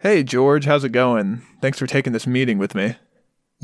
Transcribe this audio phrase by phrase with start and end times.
[0.00, 1.42] Hey, George, how's it going?
[1.60, 2.94] Thanks for taking this meeting with me.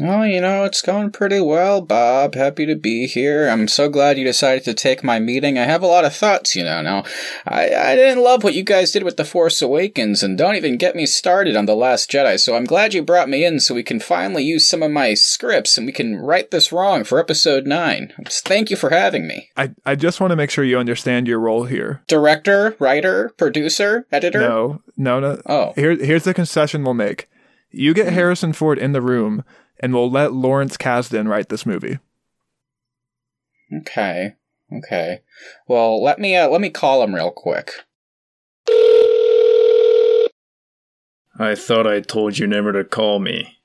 [0.01, 2.35] Oh, you know, it's going pretty well, Bob.
[2.35, 3.49] Happy to be here.
[3.49, 5.57] I'm so glad you decided to take my meeting.
[5.57, 6.83] I have a lot of thoughts, you know.
[6.83, 7.05] Now,
[7.47, 10.79] I, I didn't love what you guys did with The Force Awakens, and don't even
[10.79, 13.73] get me started on The Last Jedi, so I'm glad you brought me in so
[13.73, 17.21] we can finally use some of my scripts and we can right this wrong for
[17.21, 18.15] Episode 9.
[18.27, 19.51] Thank you for having me.
[19.57, 22.03] I, I just want to make sure you understand your role here.
[22.09, 24.41] Director, writer, producer, editor?
[24.41, 25.41] No, no, no.
[25.47, 25.73] Oh.
[25.77, 27.29] Here, here's the concession we'll make.
[27.71, 28.15] You get hmm.
[28.15, 29.45] Harrison Ford in the room
[29.85, 31.99] and we'll let Lawrence Kasdan write this movie.
[33.83, 34.33] Okay.
[34.73, 35.21] Okay.
[35.69, 37.71] Well, let me uh, let me call him real quick.
[41.39, 43.59] I thought I told you never to call me.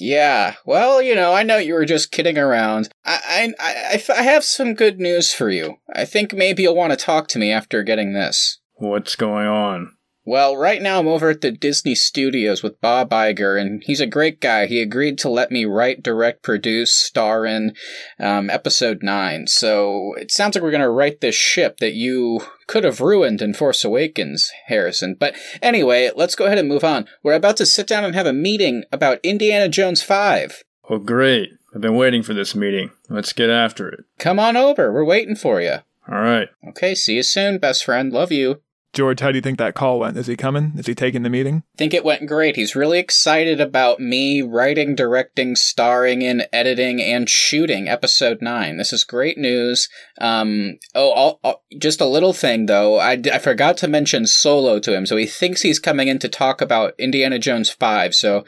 [0.00, 0.54] Yeah.
[0.64, 2.88] Well, you know, I know you were just kidding around.
[3.04, 5.76] I I I, I have some good news for you.
[5.94, 8.60] I think maybe you'll want to talk to me after getting this.
[8.76, 9.92] What's going on?
[10.28, 14.08] Well, right now I'm over at the Disney Studios with Bob Iger, and he's a
[14.08, 14.66] great guy.
[14.66, 17.76] He agreed to let me write, direct, produce, star in
[18.18, 19.46] um, episode 9.
[19.46, 23.40] So it sounds like we're going to write this ship that you could have ruined
[23.40, 25.14] in Force Awakens, Harrison.
[25.14, 27.06] But anyway, let's go ahead and move on.
[27.22, 30.64] We're about to sit down and have a meeting about Indiana Jones 5.
[30.90, 31.50] Oh, great.
[31.72, 32.90] I've been waiting for this meeting.
[33.08, 34.04] Let's get after it.
[34.18, 34.92] Come on over.
[34.92, 35.76] We're waiting for you.
[36.08, 36.48] All right.
[36.68, 38.12] Okay, see you soon, best friend.
[38.12, 38.60] Love you.
[38.92, 40.16] George, how do you think that call went?
[40.16, 40.72] Is he coming?
[40.76, 41.62] Is he taking the meeting?
[41.76, 42.56] think it went great.
[42.56, 48.78] He's really excited about me writing, directing, starring in, editing, and shooting episode 9.
[48.78, 49.88] This is great news.
[50.18, 52.98] Um, oh, I'll, I'll, just a little thing though.
[52.98, 55.04] I, I forgot to mention Solo to him.
[55.04, 58.14] So he thinks he's coming in to talk about Indiana Jones 5.
[58.14, 58.44] So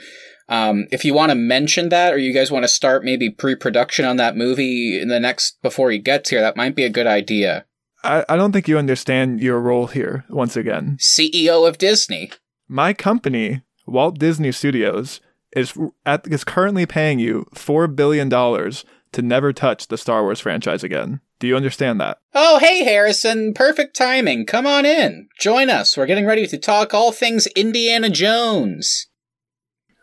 [0.49, 4.05] um, if you want to mention that, or you guys want to start maybe pre-production
[4.05, 7.07] on that movie in the next before he gets here, that might be a good
[7.07, 7.67] idea.
[8.05, 10.97] I, I don't think you understand your role here, once again.
[11.01, 12.31] CEO of Disney.
[12.69, 15.21] My company, Walt Disney Studios,
[15.53, 20.85] is at, is currently paying you $4 billion to never touch the Star Wars franchise
[20.85, 21.21] again.
[21.39, 22.19] Do you understand that?
[22.35, 23.55] Oh, hey, Harrison.
[23.55, 24.45] Perfect timing.
[24.45, 25.29] Come on in.
[25.39, 25.97] Join us.
[25.97, 29.07] We're getting ready to talk all things Indiana Jones.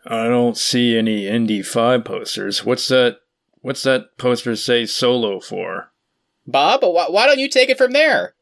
[0.06, 2.64] I don't see any Indy 5 posters.
[2.64, 3.18] What's that?
[3.60, 5.90] What's that poster say solo for?
[6.46, 8.34] Bob, wh- why don't you take it from there?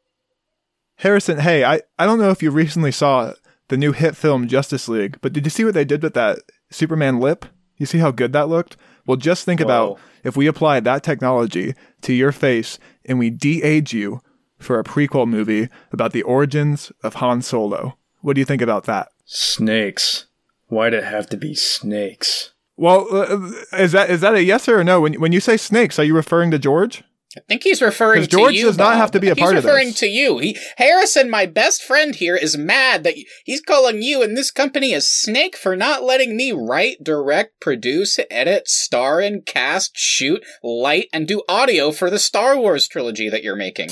[0.97, 3.33] Harrison, hey, I, I don't know if you recently saw
[3.69, 6.39] the new hit film Justice League, but did you see what they did with that
[6.71, 7.47] Superman lip?
[7.77, 8.77] You see how good that looked?
[9.07, 9.67] Well, just think Whoa.
[9.67, 14.21] about if we apply that technology to your face and we de-age you
[14.59, 17.99] for a prequel movie about the origins of Han Solo.
[18.21, 19.09] What do you think about that?
[19.25, 20.27] Snakes.
[20.69, 22.53] Why'd it have to be snakes?
[22.77, 25.03] Well, uh, is that is that a yes or a no?
[25.03, 27.05] When when you say snakes, are you referring to George?
[27.37, 28.67] I think he's referring to George you.
[28.67, 29.71] does not have to be a he's part of this.
[29.71, 30.39] referring to you.
[30.39, 33.15] He Harrison, my best friend here, is mad that
[33.45, 38.19] he's calling you and this company a snake for not letting me write, direct, produce,
[38.31, 43.43] edit, star and cast, shoot, light, and do audio for the Star Wars trilogy that
[43.43, 43.91] you're making.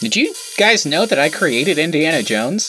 [0.00, 2.68] Did you guys know that I created Indiana Jones?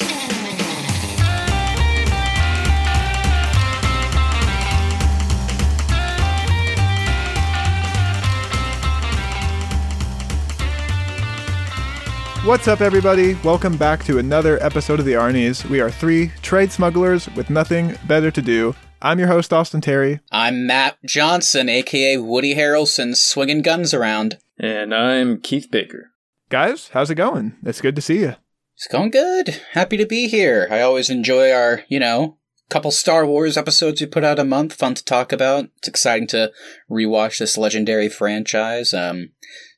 [12.46, 13.36] What's up, everybody?
[13.36, 15.64] Welcome back to another episode of the Arnies.
[15.64, 18.76] We are three trade smugglers with nothing better to do.
[19.02, 20.20] I'm your host, Austin Terry.
[20.30, 24.40] I'm Matt Johnson, aka Woody Harrelson, swinging guns around.
[24.60, 26.12] And I'm Keith Baker.
[26.50, 27.56] Guys, how's it going?
[27.64, 28.36] It's good to see you.
[28.76, 29.62] It's going good.
[29.72, 30.68] Happy to be here.
[30.70, 32.40] I always enjoy our, you know,
[32.70, 34.74] couple Star Wars episodes we put out a month.
[34.74, 35.70] Fun to talk about.
[35.78, 36.52] It's exciting to
[36.92, 38.94] rewatch this legendary franchise.
[38.94, 39.30] Um,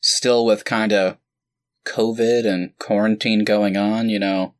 [0.01, 1.17] still with kind of
[1.85, 4.55] COVID and quarantine going on, you know,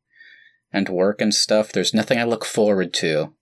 [0.72, 1.72] and work and stuff.
[1.72, 3.34] There's nothing I look forward to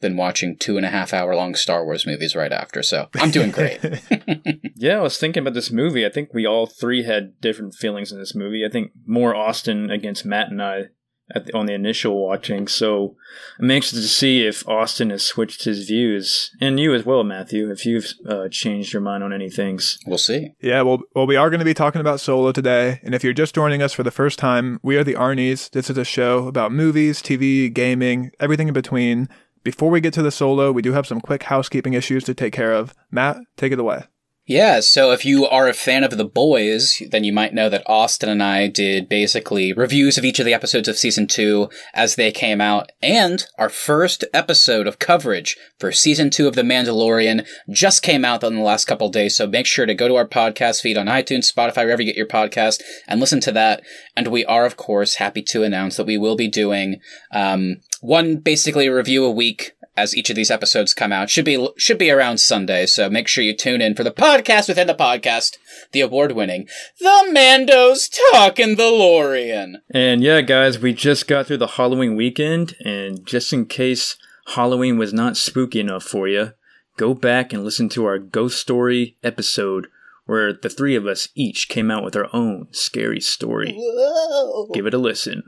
[0.00, 2.82] than watching two and a half hour long Star Wars movies right after.
[2.82, 3.80] So I'm doing great.
[4.80, 6.06] Yeah, I was thinking about this movie.
[6.06, 8.64] I think we all three had different feelings in this movie.
[8.64, 10.90] I think more Austin against Matt and I at
[11.34, 12.68] the, on the initial watching.
[12.68, 13.16] So
[13.58, 17.70] I'm anxious to see if Austin has switched his views, and you as well, Matthew,
[17.70, 19.98] if you've uh, changed your mind on any things.
[20.06, 20.52] we'll see.
[20.60, 23.00] Yeah, well, well, we are going to be talking about Solo today.
[23.02, 25.70] And if you're just joining us for the first time, we are the Arnies.
[25.70, 29.28] This is a show about movies, TV, gaming, everything in between.
[29.62, 32.54] Before we get to the Solo, we do have some quick housekeeping issues to take
[32.54, 32.94] care of.
[33.10, 34.04] Matt, take it away.
[34.50, 37.84] Yeah, so if you are a fan of The Boys, then you might know that
[37.86, 42.16] Austin and I did basically reviews of each of the episodes of season two as
[42.16, 47.46] they came out, and our first episode of coverage for season two of The Mandalorian
[47.70, 50.26] just came out in the last couple days, so make sure to go to our
[50.26, 53.84] podcast feed on iTunes, Spotify, wherever you get your podcast, and listen to that.
[54.16, 56.96] And we are, of course, happy to announce that we will be doing
[57.32, 61.30] um, one basically review a week as each of these episodes come out.
[61.30, 64.68] Should be should be around Sunday, so make sure you tune in for the podcast
[64.68, 65.58] within the podcast,
[65.92, 69.82] the award-winning The Mandos Talking the Lorian.
[69.92, 74.16] And yeah, guys, we just got through the Halloween weekend, and just in case
[74.54, 76.52] Halloween was not spooky enough for you,
[76.96, 79.86] go back and listen to our ghost story episode
[80.26, 83.74] where the three of us each came out with our own scary story.
[83.76, 84.70] Whoa.
[84.72, 85.42] Give it a listen.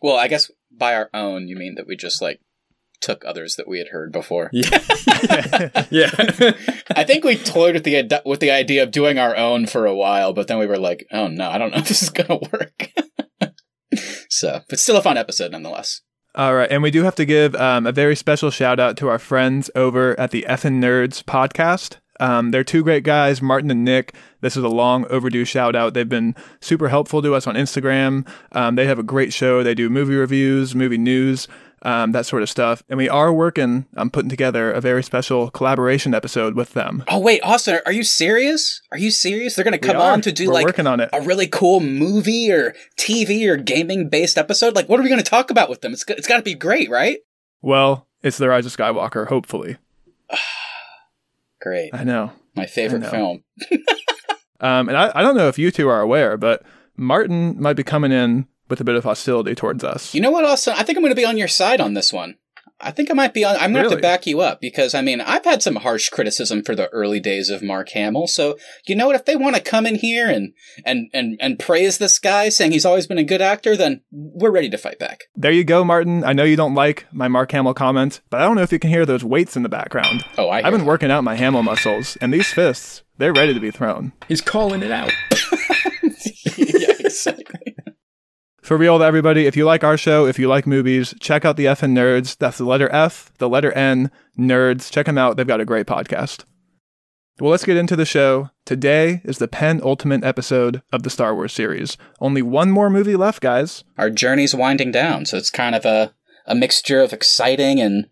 [0.00, 2.40] Well, I guess by our own, you mean that we just like
[3.00, 4.50] took others that we had heard before.
[4.52, 4.70] Yeah.
[5.90, 6.10] yeah.
[6.94, 9.86] I think we toyed with the ide- with the idea of doing our own for
[9.86, 12.10] a while, but then we were like, "Oh no, I don't know if this is
[12.10, 12.90] gonna work."
[14.28, 16.02] so, but still a fun episode nonetheless.
[16.34, 19.08] All right, and we do have to give um, a very special shout out to
[19.08, 21.96] our friends over at the Effin Nerds podcast.
[22.20, 24.14] Um, they're two great guys, Martin and Nick.
[24.42, 25.94] This is a long overdue shout out.
[25.94, 28.28] They've been super helpful to us on Instagram.
[28.52, 29.62] Um, they have a great show.
[29.62, 31.48] They do movie reviews, movie news,
[31.82, 32.82] um, that sort of stuff.
[32.88, 37.04] And we are working on putting together a very special collaboration episode with them.
[37.08, 38.82] Oh wait, Austin, are you serious?
[38.92, 39.54] Are you serious?
[39.54, 41.10] They're gonna come on to do We're like working on it.
[41.12, 44.74] a really cool movie or TV or gaming based episode.
[44.74, 45.92] Like, what are we gonna talk about with them?
[45.92, 47.18] It's it's got to be great, right?
[47.62, 49.76] Well, it's The Rise of Skywalker, hopefully.
[51.60, 52.32] Great, I know.
[52.54, 53.10] my favorite know.
[53.10, 53.44] film.
[54.60, 56.62] Um, and I, I don't know if you two are aware, but
[56.96, 60.14] Martin might be coming in with a bit of hostility towards us.
[60.14, 60.74] You know what, Austin?
[60.76, 62.36] I think I'm going to be on your side on this one.
[62.82, 63.56] I think I might be on.
[63.56, 66.08] I'm going to have to back you up because I mean I've had some harsh
[66.08, 68.26] criticism for the early days of Mark Hamill.
[68.26, 68.56] So
[68.86, 69.16] you know what?
[69.16, 72.72] If they want to come in here and and and and praise this guy, saying
[72.72, 75.24] he's always been a good actor, then we're ready to fight back.
[75.36, 76.24] There you go, Martin.
[76.24, 78.78] I know you don't like my Mark Hamill comment, but I don't know if you
[78.78, 80.24] can hear those weights in the background.
[80.38, 80.58] Oh, I.
[80.58, 83.70] I've hear been working out my Hamill muscles, and these fists, they're ready to be
[83.70, 84.12] thrown.
[84.26, 85.12] He's calling it out.
[86.56, 87.69] yeah, exactly.
[88.70, 91.66] For real, everybody, if you like our show, if you like movies, check out the
[91.66, 92.36] F and Nerds.
[92.38, 94.92] That's the letter F, the letter N, Nerds.
[94.92, 95.36] Check them out.
[95.36, 96.44] They've got a great podcast.
[97.40, 98.50] Well, let's get into the show.
[98.64, 101.96] Today is the penultimate episode of the Star Wars series.
[102.20, 103.82] Only one more movie left, guys.
[103.98, 106.14] Our journey's winding down, so it's kind of a
[106.46, 108.08] a mixture of exciting and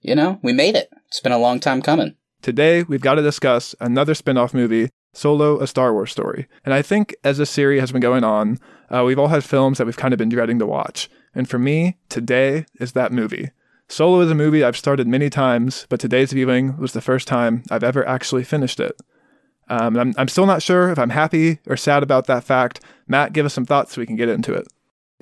[0.00, 0.88] you know we made it.
[1.08, 2.16] It's been a long time coming.
[2.40, 6.46] Today, we've got to discuss another spin off movie, Solo, a Star Wars story.
[6.64, 8.58] And I think as this series has been going on,
[8.90, 11.08] uh, we've all had films that we've kind of been dreading to watch.
[11.34, 13.50] And for me, today is that movie.
[13.88, 17.64] Solo is a movie I've started many times, but today's viewing was the first time
[17.70, 18.96] I've ever actually finished it.
[19.68, 22.80] Um, I'm, I'm still not sure if I'm happy or sad about that fact.
[23.06, 24.66] Matt, give us some thoughts so we can get into it.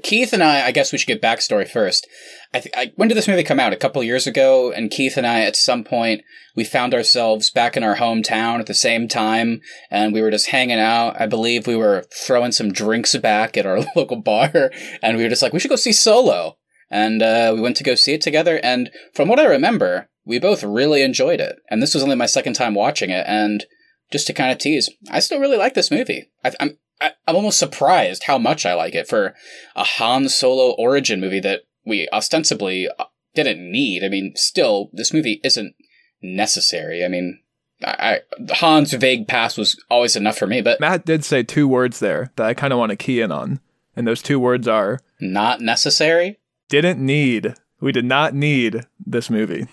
[0.03, 2.07] Keith and I, I guess we should get backstory first.
[2.55, 3.73] I, th- I when did this movie come out?
[3.73, 6.23] A couple years ago, and Keith and I, at some point,
[6.57, 9.61] we found ourselves back in our hometown at the same time,
[9.91, 11.21] and we were just hanging out.
[11.21, 14.71] I believe we were throwing some drinks back at our local bar,
[15.03, 16.57] and we were just like, we should go see Solo.
[16.91, 20.39] And uh, we went to go see it together, and from what I remember, we
[20.39, 21.57] both really enjoyed it.
[21.71, 23.67] And this was only my second time watching it, and
[24.11, 26.31] just to kind of tease, I still really like this movie.
[26.43, 29.35] I, I'm I, I'm almost surprised how much I like it for
[29.77, 33.05] a Han Solo origin movie that we ostensibly uh,
[33.35, 34.05] didn't need.
[34.05, 35.75] I mean, still, this movie isn't
[36.23, 37.05] necessary.
[37.05, 37.41] I mean,
[37.85, 41.69] I, I Han's vague past was always enough for me, but Matt did say two
[41.69, 43.61] words there that I kind of want to key in on.
[43.95, 46.39] And those two words are not necessary.
[46.69, 47.55] didn't need.
[47.81, 49.67] We did not need this movie.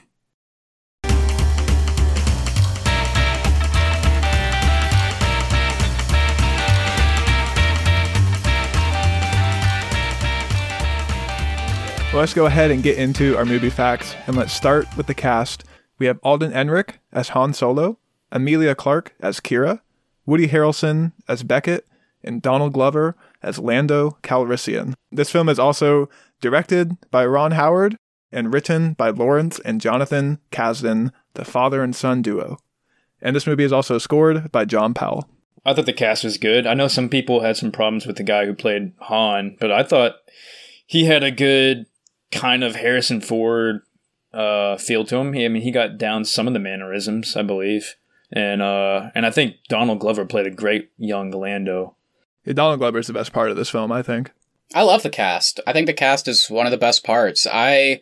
[12.15, 15.13] Well, let's go ahead and get into our movie facts, and let's start with the
[15.13, 15.65] cast.
[15.99, 17.99] We have Alden Ehrenreich as Han Solo,
[18.31, 19.81] Emilia Clarke as Qi'ra,
[20.25, 21.85] Woody Harrelson as Beckett,
[22.23, 24.93] and Donald Glover as Lando Calrissian.
[25.11, 26.07] This film is also
[26.39, 27.97] directed by Ron Howard
[28.31, 32.59] and written by Lawrence and Jonathan Kasdan, the father and son duo.
[33.21, 35.27] And this movie is also scored by John Powell.
[35.65, 36.65] I thought the cast was good.
[36.65, 39.83] I know some people had some problems with the guy who played Han, but I
[39.83, 40.13] thought
[40.85, 41.87] he had a good
[42.35, 43.81] kind of Harrison Ford
[44.33, 45.33] uh, feel to him.
[45.33, 47.95] He, I mean, he got down some of the mannerisms, I believe,
[48.31, 51.95] and uh, and I think Donald Glover played a great young Lando.
[52.43, 54.31] Yeah, Donald Glover is the best part of this film, I think.
[54.73, 55.59] I love the cast.
[55.65, 57.47] I think the cast is one of the best parts.
[57.51, 58.01] I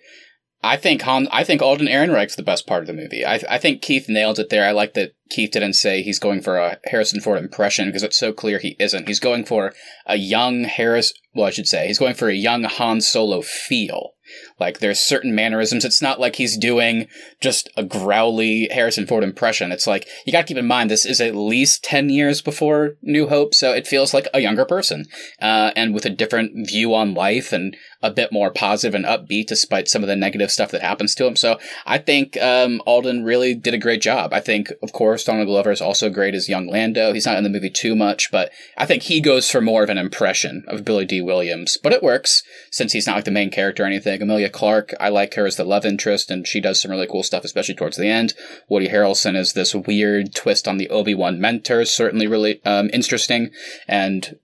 [0.63, 3.25] I think Han, I think Alden Ehrenreich's the best part of the movie.
[3.25, 4.65] I, I think Keith nailed it there.
[4.65, 8.17] I like that Keith didn't say he's going for a Harrison Ford impression because it's
[8.17, 9.07] so clear he isn't.
[9.07, 9.73] He's going for
[10.05, 14.12] a young Harris, well, I should say, he's going for a young Han Solo feel.
[14.59, 15.85] Like there's certain mannerisms.
[15.85, 17.07] It's not like he's doing
[17.41, 19.71] just a growly Harrison Ford impression.
[19.71, 22.95] It's like you got to keep in mind this is at least ten years before
[23.01, 25.05] New Hope, so it feels like a younger person,
[25.41, 29.47] uh, and with a different view on life and a bit more positive and upbeat
[29.47, 31.35] despite some of the negative stuff that happens to him.
[31.35, 34.33] So I think um, Alden really did a great job.
[34.33, 37.13] I think, of course, Donald Glover is also great as young Lando.
[37.13, 39.89] He's not in the movie too much, but I think he goes for more of
[39.89, 41.77] an impression of Billy Dee Williams.
[41.81, 44.21] But it works since he's not like the main character or anything.
[44.21, 47.23] Emilia Clarke, I like her as the love interest, and she does some really cool
[47.23, 48.33] stuff, especially towards the end.
[48.67, 53.51] Woody Harrelson is this weird twist on the Obi Wan mentor, certainly really um, interesting.
[53.87, 54.37] And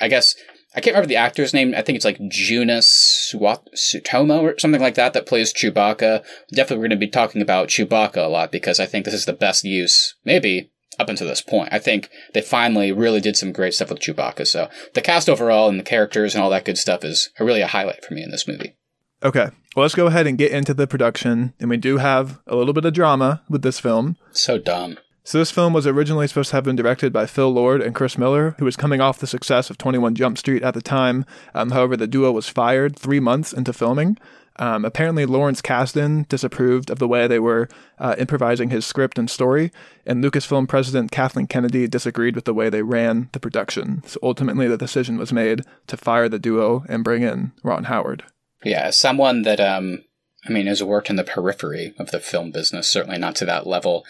[0.00, 0.36] I guess
[0.76, 1.74] I can't remember the actor's name.
[1.74, 6.22] I think it's like Joonas Suotamo or something like that that plays Chewbacca.
[6.52, 9.24] Definitely, we're going to be talking about Chewbacca a lot because I think this is
[9.24, 11.70] the best use, maybe up until this point.
[11.72, 14.46] I think they finally really did some great stuff with Chewbacca.
[14.46, 17.66] So the cast overall and the characters and all that good stuff is really a
[17.66, 18.76] highlight for me in this movie.
[19.22, 21.54] Okay, well, let's go ahead and get into the production.
[21.58, 24.16] And we do have a little bit of drama with this film.
[24.32, 24.98] So dumb.
[25.26, 28.16] So this film was originally supposed to have been directed by Phil Lord and Chris
[28.16, 31.24] Miller, who was coming off the success of 21 Jump Street at the time.
[31.52, 34.18] Um, however, the duo was fired three months into filming.
[34.60, 37.68] Um, apparently, Lawrence Kasdan disapproved of the way they were
[37.98, 39.72] uh, improvising his script and story,
[40.06, 44.04] and Lucasfilm president Kathleen Kennedy disagreed with the way they ran the production.
[44.06, 48.22] So ultimately, the decision was made to fire the duo and bring in Ron Howard.
[48.62, 50.04] Yeah, someone that um,
[50.48, 53.66] I mean, has worked in the periphery of the film business, certainly not to that
[53.66, 54.04] level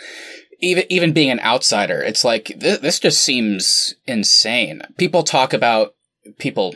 [0.61, 4.83] even even being an outsider, it's like th- this just seems insane.
[4.97, 5.95] People talk about
[6.39, 6.75] people.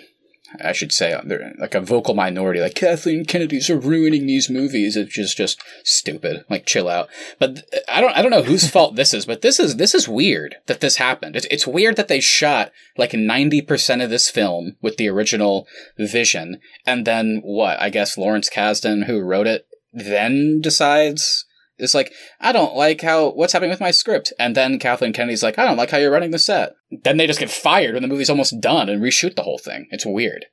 [0.64, 4.50] I should say uh, they're like a vocal minority, like Kathleen Kennedy's are ruining these
[4.50, 4.96] movies.
[4.96, 6.44] It's just just stupid.
[6.50, 7.08] Like chill out.
[7.38, 10.08] But I don't I don't know whose fault this is, but this is this is
[10.08, 11.36] weird that this happened.
[11.36, 15.68] It's it's weird that they shot like ninety percent of this film with the original
[15.96, 17.80] vision, and then what?
[17.80, 21.44] I guess Lawrence Kasdan, who wrote it, then decides
[21.80, 24.32] it's like, I don't like how, what's happening with my script.
[24.38, 26.74] And then Kathleen Kennedy's like, I don't like how you're running the set.
[26.90, 29.86] Then they just get fired when the movie's almost done and reshoot the whole thing.
[29.90, 30.46] It's weird.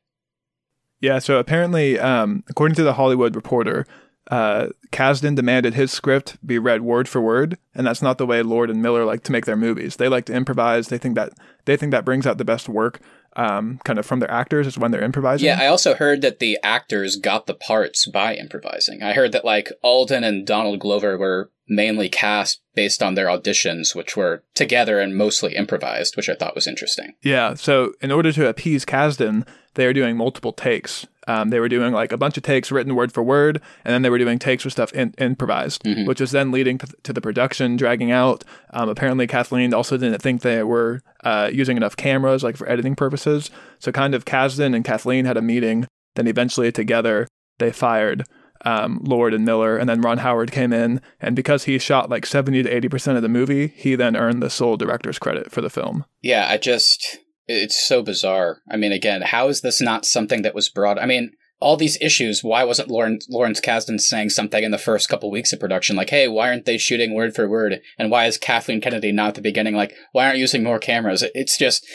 [1.00, 3.86] Yeah, so apparently, um, according to the Hollywood Reporter,
[4.32, 8.42] uh, Kasdan demanded his script be read word for word, and that's not the way
[8.42, 9.96] Lord and Miller like to make their movies.
[9.96, 10.88] They like to improvise.
[10.88, 11.34] They think that
[11.66, 13.00] they think that brings out the best work
[13.38, 15.46] um, kind of from their actors is when they're improvising.
[15.46, 19.04] Yeah, I also heard that the actors got the parts by improvising.
[19.04, 23.94] I heard that like Alden and Donald Glover were mainly cast based on their auditions,
[23.94, 27.14] which were together and mostly improvised, which I thought was interesting.
[27.22, 31.06] Yeah, so in order to appease Kasdan, they are doing multiple takes.
[31.28, 34.02] Um, they were doing like a bunch of takes written word for word, and then
[34.02, 36.06] they were doing takes with stuff in- improvised, mm-hmm.
[36.06, 38.44] which was then leading to, th- to the production dragging out.
[38.72, 42.96] Um, apparently, Kathleen also didn't think they were uh, using enough cameras, like for editing
[42.96, 43.52] purposes.
[43.80, 45.86] So, kind of, Kasdan and Kathleen had a meeting.
[46.16, 47.28] Then, eventually, together,
[47.60, 48.26] they fired
[48.66, 51.02] um, Lord and Miller, and then Ron Howard came in.
[51.20, 54.50] And because he shot like 70 to 80% of the movie, he then earned the
[54.50, 56.06] sole director's credit for the film.
[56.22, 58.62] Yeah, I just it's so bizarre.
[58.70, 61.00] I mean, again, how is this not something that was brought?
[61.00, 62.44] I mean, all these issues.
[62.44, 66.12] Why wasn't Lawrence, Lawrence Kasdan saying something in the first couple weeks of production, like,
[66.12, 69.36] "Hey, why aren't they shooting word for word?" And why is Kathleen Kennedy not at
[69.36, 71.86] the beginning, like, "Why aren't you using more cameras?" It's just,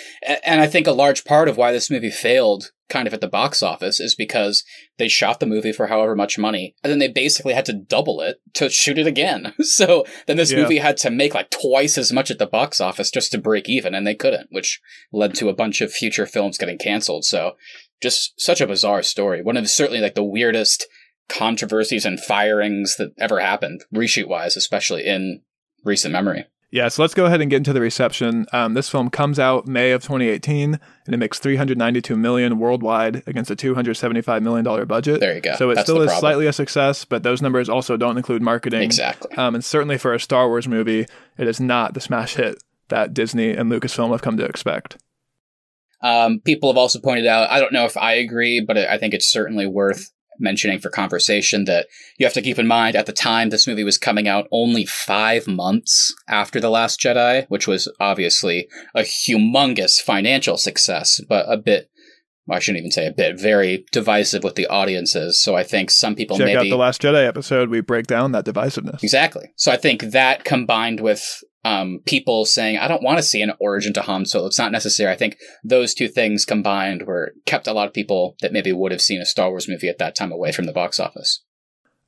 [0.45, 3.29] and I think a large part of why this movie failed kind of at the
[3.29, 4.65] box office is because
[4.99, 8.21] they shot the movie for however much money and then they basically had to double
[8.21, 9.55] it to shoot it again.
[9.63, 10.61] so then this yeah.
[10.61, 13.69] movie had to make like twice as much at the box office just to break
[13.69, 14.81] even and they couldn't, which
[15.13, 17.25] led to a bunch of future films getting canceled.
[17.25, 17.53] So
[18.03, 19.43] just such a bizarre story.
[19.43, 20.87] One of the, certainly like the weirdest
[21.29, 25.41] controversies and firings that ever happened, reshoot wise, especially in
[25.85, 26.45] recent memory.
[26.73, 28.47] Yeah, so let's go ahead and get into the reception.
[28.51, 33.51] Um, this film comes out May of 2018, and it makes 392 million worldwide against
[33.51, 35.21] a 275 million dollar budget.
[35.21, 35.55] There you go.
[35.57, 38.81] So it That's still is slightly a success, but those numbers also don't include marketing.
[38.81, 39.37] Exactly.
[39.37, 43.13] Um, and certainly for a Star Wars movie, it is not the smash hit that
[43.13, 44.97] Disney and Lucasfilm have come to expect.
[46.03, 49.13] Um, people have also pointed out, I don't know if I agree, but I think
[49.13, 50.11] it's certainly worth
[50.43, 51.87] mentioning for conversation that
[52.19, 54.85] you have to keep in mind at the time this movie was coming out only
[54.85, 61.57] five months after The Last Jedi, which was obviously a humongous financial success, but a
[61.57, 61.89] bit
[62.47, 65.41] well, I shouldn't even say a bit, very divisive with the audiences.
[65.41, 66.59] So I think some people Check maybe.
[66.59, 67.69] out the Last Jedi episode.
[67.69, 69.03] We break down that divisiveness.
[69.03, 69.53] Exactly.
[69.57, 73.53] So I think that combined with um, people saying, I don't want to see an
[73.61, 74.47] origin to Han Solo.
[74.47, 75.13] It's not necessary.
[75.13, 78.93] I think those two things combined were kept a lot of people that maybe would
[78.93, 81.43] have seen a Star Wars movie at that time away from the box office.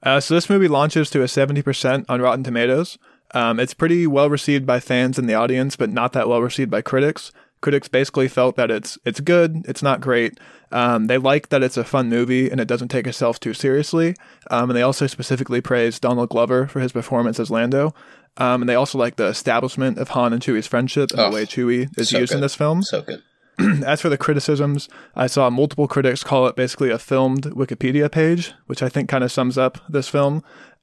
[0.03, 2.99] Uh, so this movie launches to a 70% on Rotten Tomatoes.
[3.33, 6.71] Um, it's pretty well received by fans and the audience, but not that well received
[6.71, 7.33] by critics.
[7.61, 10.39] Critics basically felt that it's it's good, it's not great.
[10.71, 14.15] Um, they like that it's a fun movie and it doesn't take itself too seriously.
[14.51, 17.95] Um, and they also specifically praised Donald Glover for his performance as Lando.
[18.37, 21.35] Um, and they also like the establishment of Han and Chewie's friendship and Oh, the
[21.35, 22.83] way Chewie is so used in this film.
[22.83, 23.23] So good.
[23.85, 28.53] As for the criticisms, I saw multiple critics call it basically a filmed Wikipedia page,
[28.67, 30.43] which I think kind of sums up this film.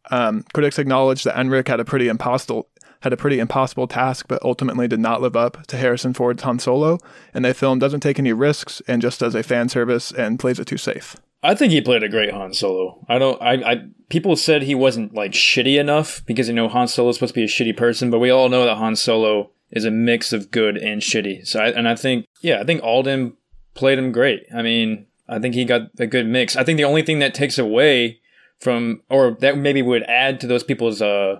[0.09, 2.67] Um, critics acknowledged that Ehrenreich had a pretty impossible
[3.01, 6.59] had a pretty impossible task, but ultimately did not live up to Harrison Ford's Han
[6.59, 6.99] Solo,
[7.33, 10.59] and the film doesn't take any risks and just does a fan service and plays
[10.59, 11.15] it too safe.
[11.43, 13.03] I think he played a great Han Solo.
[13.09, 13.41] I don't.
[13.41, 13.53] I.
[13.53, 17.33] I people said he wasn't like shitty enough because you know Han Solo is supposed
[17.33, 20.33] to be a shitty person, but we all know that Han Solo is a mix
[20.33, 21.47] of good and shitty.
[21.47, 23.35] So I, and I think yeah, I think Alden
[23.73, 24.43] played him great.
[24.55, 26.55] I mean, I think he got a good mix.
[26.55, 28.19] I think the only thing that takes away
[28.59, 31.39] from or that maybe would add to those people's uh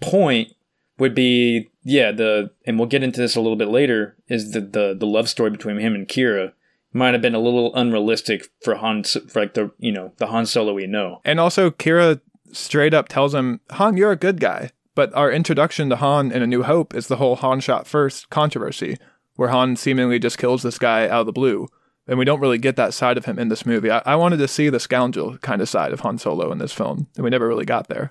[0.00, 0.52] point
[0.98, 4.60] would be yeah the and we'll get into this a little bit later is the
[4.60, 6.52] the, the love story between him and Qi'ra
[6.92, 10.46] might have been a little unrealistic for Han for like the you know the Han
[10.46, 11.20] Solo we know.
[11.24, 12.20] And also, Qi'ra
[12.52, 14.70] straight up tells him, Han, you're a good guy.
[14.94, 18.30] But our introduction to Han in A New Hope is the whole Han shot first
[18.30, 18.96] controversy,
[19.36, 21.68] where Han seemingly just kills this guy out of the blue.
[22.08, 23.90] And we don't really get that side of him in this movie.
[23.90, 26.72] I, I wanted to see the scoundrel kind of side of Han Solo in this
[26.72, 28.10] film, and we never really got there.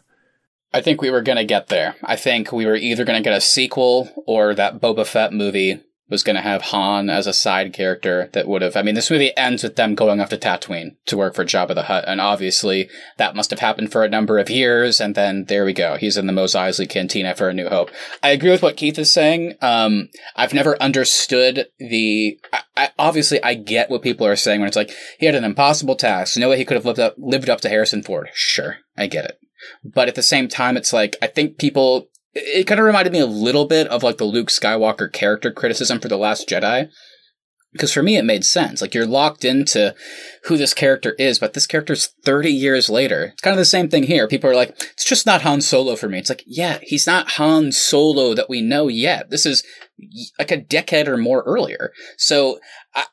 [0.73, 1.95] I think we were going to get there.
[2.03, 5.81] I think we were either going to get a sequel or that Boba Fett movie
[6.09, 8.75] was going to have Han as a side character that would have.
[8.77, 11.75] I mean, this movie ends with them going off to Tatooine to work for Jabba
[11.75, 15.01] the Hutt, and obviously that must have happened for a number of years.
[15.01, 15.97] And then there we go.
[15.97, 17.91] He's in the Mos Eisley Cantina for A New Hope.
[18.23, 19.55] I agree with what Keith is saying.
[19.61, 22.39] Um, I've never understood the.
[22.53, 25.43] I, I, obviously, I get what people are saying when it's like he had an
[25.43, 26.37] impossible task.
[26.37, 28.29] No way he could have lived up lived up to Harrison Ford.
[28.33, 29.39] Sure, I get it.
[29.83, 33.19] But at the same time, it's like, I think people, it, kind of reminded me
[33.19, 36.89] a little bit of like the Luke Skywalker character criticism for The Last Jedi.
[37.73, 38.81] Because for me, it made sense.
[38.81, 39.93] Like, you're locked into
[40.45, 43.25] who this character is, but this character's 30 years later.
[43.33, 44.27] It's kind of the same thing here.
[44.27, 46.17] People are like, it's just not Han Solo for me.
[46.17, 49.29] It's like, yeah, he's not Han Solo that we know yet.
[49.29, 49.63] This is
[50.39, 51.91] like a decade or more earlier.
[52.17, 52.59] So,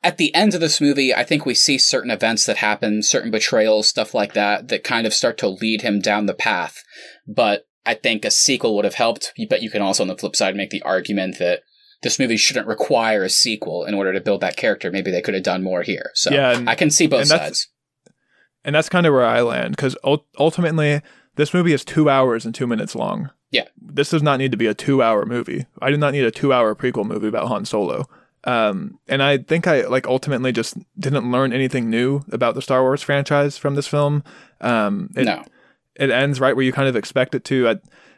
[0.02, 3.30] at the end of this movie, I think we see certain events that happen, certain
[3.30, 6.82] betrayals, stuff like that, that kind of start to lead him down the path.
[7.26, 9.32] But I think a sequel would have helped.
[9.48, 11.60] But you can also, on the flip side, make the argument that
[12.02, 14.90] this movie shouldn't require a sequel in order to build that character.
[14.90, 16.10] Maybe they could have done more here.
[16.14, 17.68] So Yeah, and- I can see both and that's- sides.
[18.66, 19.94] And that's kind of where I land, because
[20.38, 21.02] ultimately,
[21.36, 23.30] this movie is two hours and two minutes long.
[23.50, 23.64] Yeah.
[23.80, 25.66] This does not need to be a two hour movie.
[25.82, 28.06] I do not need a two hour prequel movie about Han Solo.
[28.44, 32.82] Um, and I think I like ultimately just didn't learn anything new about the Star
[32.82, 34.24] Wars franchise from this film.
[34.60, 35.44] Um, it, no.
[35.96, 37.68] It ends right where you kind of expect it to.
[37.68, 37.76] I,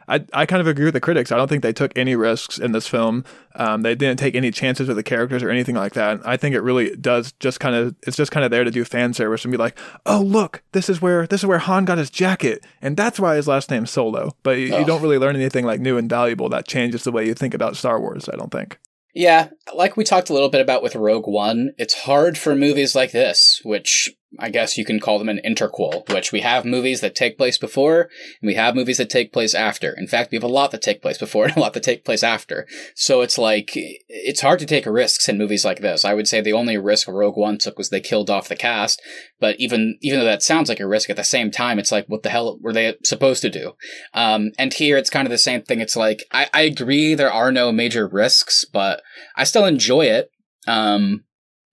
[0.08, 1.32] I, I kind of agree with the critics.
[1.32, 3.24] I don't think they took any risks in this film.
[3.56, 6.20] Um, they didn't take any chances with the characters or anything like that.
[6.24, 8.84] I think it really does just kind of it's just kind of there to do
[8.84, 11.98] fan service and be like, oh look, this is where this is where Han got
[11.98, 14.36] his jacket, and that's why his last name's Solo.
[14.42, 17.26] But you, you don't really learn anything like new and valuable that changes the way
[17.26, 18.28] you think about Star Wars.
[18.28, 18.78] I don't think.
[19.14, 22.94] Yeah, like we talked a little bit about with Rogue One, it's hard for movies
[22.94, 27.00] like this, which I guess you can call them an interquel, which we have movies
[27.00, 28.02] that take place before,
[28.40, 29.92] and we have movies that take place after.
[29.96, 32.04] In fact, we have a lot that take place before and a lot that take
[32.04, 32.66] place after.
[32.94, 36.04] So it's like, it's hard to take risks in movies like this.
[36.04, 39.02] I would say the only risk Rogue One took was they killed off the cast,
[39.40, 42.06] but even, even though that sounds like a risk, at the same time, it's like,
[42.06, 43.72] what the hell were they supposed to do?
[44.14, 45.80] Um, and here it's kind of the same thing.
[45.80, 49.02] It's like, I, I agree there are no major risks, but
[49.36, 50.30] I still enjoy it.
[50.66, 51.24] Um,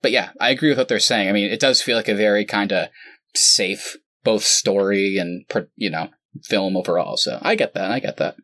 [0.03, 1.29] but yeah, I agree with what they're saying.
[1.29, 2.89] I mean, it does feel like a very kind of
[3.33, 5.45] safe, both story and,
[5.77, 6.09] you know,
[6.43, 7.15] film overall.
[7.15, 7.89] So I get that.
[7.89, 8.35] I get that.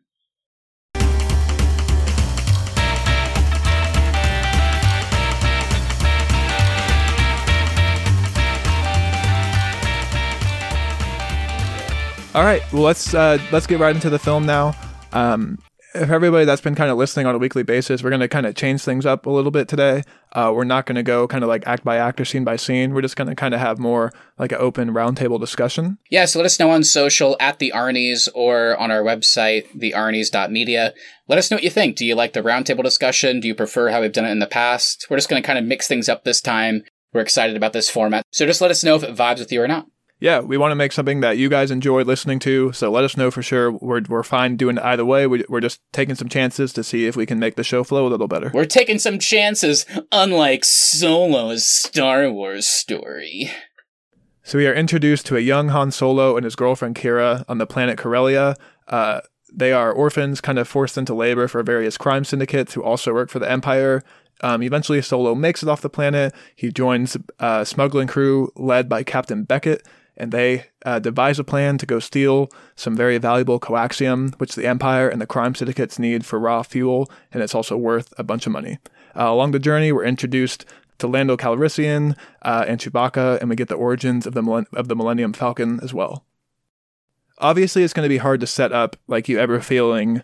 [12.32, 14.72] All right, well let's uh, let's get right into the film now.
[15.12, 15.58] Um,
[15.94, 18.46] if everybody that's been kind of listening on a weekly basis, we're going to kind
[18.46, 20.02] of change things up a little bit today.
[20.32, 22.56] Uh, we're not going to go kind of like act by act or scene by
[22.56, 22.94] scene.
[22.94, 25.98] We're just going to kind of have more like an open roundtable discussion.
[26.08, 30.94] Yeah, so let us know on social at the Arnies or on our website, thearnies.media.
[31.28, 31.96] Let us know what you think.
[31.96, 33.40] Do you like the roundtable discussion?
[33.40, 35.06] Do you prefer how we've done it in the past?
[35.10, 36.84] We're just going to kind of mix things up this time.
[37.12, 38.24] We're excited about this format.
[38.30, 39.86] So just let us know if it vibes with you or not.
[40.20, 42.72] Yeah, we want to make something that you guys enjoy listening to.
[42.72, 43.72] So let us know for sure.
[43.72, 45.26] We're, we're fine doing it either way.
[45.26, 48.06] We, we're just taking some chances to see if we can make the show flow
[48.06, 48.50] a little better.
[48.52, 53.50] We're taking some chances, unlike Solo's Star Wars story.
[54.42, 57.66] So we are introduced to a young Han Solo and his girlfriend Qi'ra on the
[57.66, 58.56] planet Corellia.
[58.88, 59.20] Uh,
[59.52, 63.30] they are orphans, kind of forced into labor for various crime syndicates who also work
[63.30, 64.02] for the Empire.
[64.42, 66.34] Um, eventually, Solo makes it off the planet.
[66.56, 71.78] He joins a smuggling crew led by Captain Beckett, and they uh, devise a plan
[71.78, 76.26] to go steal some very valuable coaxium, which the Empire and the crime syndicates need
[76.26, 78.78] for raw fuel, and it's also worth a bunch of money.
[79.16, 80.64] Uh, along the journey, we're introduced
[80.98, 84.96] to Lando Calrissian uh, and Chewbacca, and we get the origins of the of the
[84.96, 86.24] Millennium Falcon as well.
[87.38, 90.22] Obviously, it's going to be hard to set up like you ever feeling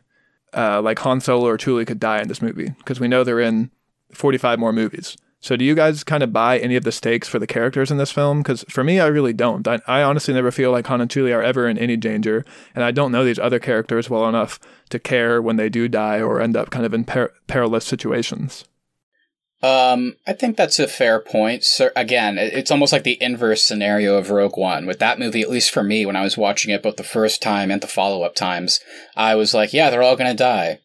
[0.55, 3.40] uh, like Han Solo or Chewie could die in this movie because we know they're
[3.40, 3.70] in
[4.12, 5.16] 45 more movies.
[5.40, 7.99] So, do you guys kind of buy any of the stakes for the characters in
[7.99, 8.38] this film?
[8.38, 9.66] Because for me, I really don't.
[9.68, 12.44] I, I, honestly never feel like Han and Chewie are ever in any danger,
[12.75, 16.20] and I don't know these other characters well enough to care when they do die
[16.20, 18.64] or end up kind of in per- perilous situations.
[19.62, 21.64] Um, I think that's a fair point.
[21.64, 24.87] So again, it's almost like the inverse scenario of Rogue One.
[24.87, 27.42] With that movie, at least for me, when I was watching it both the first
[27.42, 28.81] time and the follow up times,
[29.16, 30.81] I was like, yeah, they're all going to die.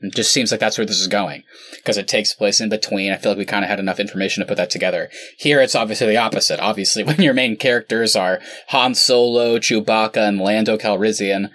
[0.00, 1.42] It just seems like that's where this is going
[1.76, 3.12] because it takes place in between.
[3.12, 5.10] I feel like we kind of had enough information to put that together.
[5.36, 6.60] Here, it's obviously the opposite.
[6.60, 11.50] Obviously, when your main characters are Han Solo, Chewbacca, and Lando Calrissian,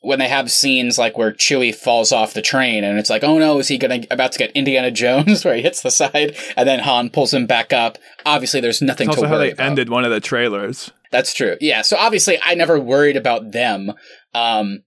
[0.00, 3.38] when they have scenes like where Chewie falls off the train and it's like, oh
[3.38, 6.68] no, is he gonna about to get Indiana Jones where he hits the side and
[6.68, 7.98] then Han pulls him back up?
[8.24, 9.66] Obviously, there's nothing it's to also worry how they about.
[9.66, 10.90] ended one of the trailers.
[11.10, 11.56] That's true.
[11.60, 11.82] Yeah.
[11.82, 13.92] So obviously, I never worried about them.
[14.34, 14.82] Um,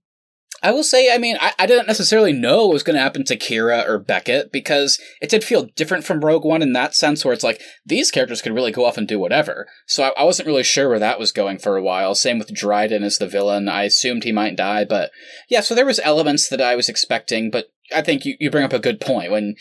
[0.63, 3.23] I will say, I mean, I, I didn't necessarily know what was going to happen
[3.25, 7.23] to Qi'ra or Beckett because it did feel different from Rogue One in that sense,
[7.23, 9.67] where it's like these characters could really go off and do whatever.
[9.85, 12.15] So I, I wasn't really sure where that was going for a while.
[12.15, 13.69] Same with Dryden as the villain.
[13.69, 15.11] I assumed he might die, but
[15.49, 18.65] yeah, so there was elements that I was expecting, but I think you, you bring
[18.65, 19.31] up a good point.
[19.31, 19.55] When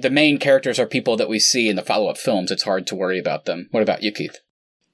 [0.00, 2.86] the main characters are people that we see in the follow up films, it's hard
[2.86, 3.68] to worry about them.
[3.70, 4.38] What about you, Keith?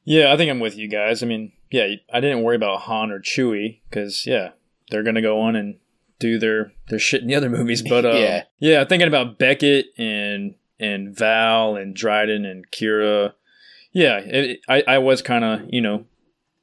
[0.05, 1.23] Yeah, I think I'm with you guys.
[1.23, 4.51] I mean, yeah, I didn't worry about Han or Chewie because, yeah,
[4.93, 5.79] they're gonna go on and
[6.21, 7.83] do their their shit in the other movies.
[7.89, 8.43] But uh, Yeah.
[8.61, 13.33] yeah, thinking about Beckett and and Val and Dryden and Qi'ra,
[13.93, 16.05] yeah, it, I I was kind of you know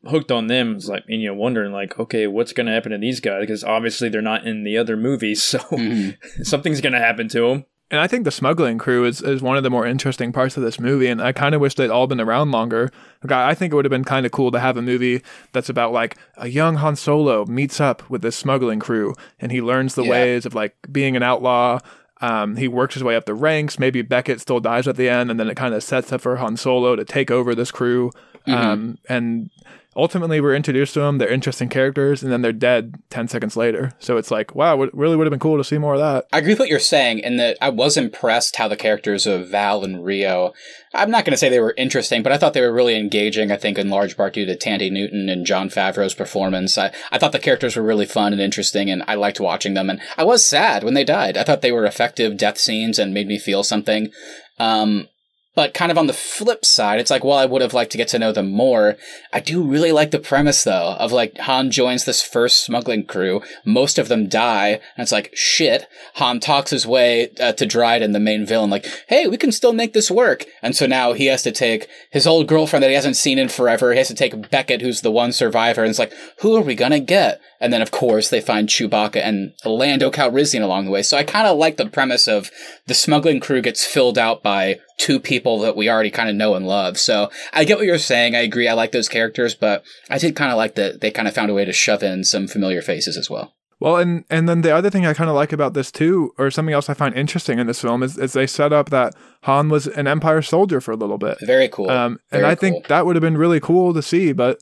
[0.05, 0.75] hooked on them.
[0.77, 3.41] It's like and, you know wondering like, okay, what's gonna happen to these guys?
[3.41, 6.15] Because obviously they're not in the other movies, so Mhm.
[6.45, 7.65] something's gonna happen to them.
[7.91, 10.63] And I think the smuggling crew is, is one of the more interesting parts of
[10.63, 12.91] this movie, and I kind of wish they'd all been around longer.
[13.23, 15.23] Like, I think it would have been kind of cool to have a movie
[15.53, 19.59] that's about like a young Han Solo meets up with this smuggling crew, and he
[19.61, 20.11] learns the Yeah.
[20.11, 21.79] ways of like being an outlaw.
[22.21, 23.79] Um, he works his way up the ranks.
[23.79, 26.35] Maybe Beckett still dies at the end, and then it kind of sets up for
[26.35, 28.11] Han Solo to take over this crew.
[28.45, 29.49] Um, and
[29.95, 31.17] ultimately, we're introduced to them.
[31.17, 33.93] They're interesting characters, and then they're dead ten seconds later.
[33.99, 36.25] So it's like, wow, it really would have been cool to see more of that.
[36.31, 39.49] I agree with what you're saying in that I was impressed how the characters of
[39.49, 40.53] Val and Rio,
[40.93, 43.51] I'm not going to say they were interesting, but I thought they were really engaging,
[43.51, 46.77] I think in large part due to Thandie Newton and Jon Favreau's performance.
[46.77, 49.89] I, I thought the characters were really fun and interesting, and I liked watching them,
[49.89, 51.37] and I was sad when they died.
[51.37, 54.11] I thought they were effective death scenes and made me feel something.
[54.57, 55.07] Um,
[55.55, 57.97] but kind of on the flip side, it's like, well, I would have liked to
[57.97, 58.97] get to know them more.
[59.33, 63.41] I do really like the premise, though, of like Han joins this first smuggling crew.
[63.65, 65.87] Most of them die, and it's like, shit.
[66.15, 69.73] Han talks his way uh, to Dryden, the main villain, like, hey, we can still
[69.73, 70.45] make this work.
[70.61, 73.49] And so now he has to take his old girlfriend that he hasn't seen in
[73.49, 73.91] forever.
[73.91, 76.75] He has to take Beckett, who's the one survivor, and it's like, who are we
[76.75, 77.41] gonna get?
[77.59, 81.01] And then, of course, they find Chewbacca and Lando Calrissian along the way.
[81.01, 82.49] So I kind of like the premise of
[82.87, 86.53] the smuggling crew gets filled out by two people that we already kind of know
[86.53, 86.99] and love.
[86.99, 88.35] So I get what you're saying.
[88.35, 88.67] I agree.
[88.67, 91.49] I like those characters, but I did kind of like that they kind of found
[91.49, 93.55] a way to shove in some familiar faces as well.
[93.79, 96.51] Well, and and then the other thing I kind of like about this too, or
[96.51, 99.69] something else I find interesting in this film, is, is they set up that Han
[99.69, 101.37] was an Empire soldier for a little bit.
[101.41, 101.89] Very cool.
[101.89, 104.59] Um, and Very I think that would have been really cool to see, but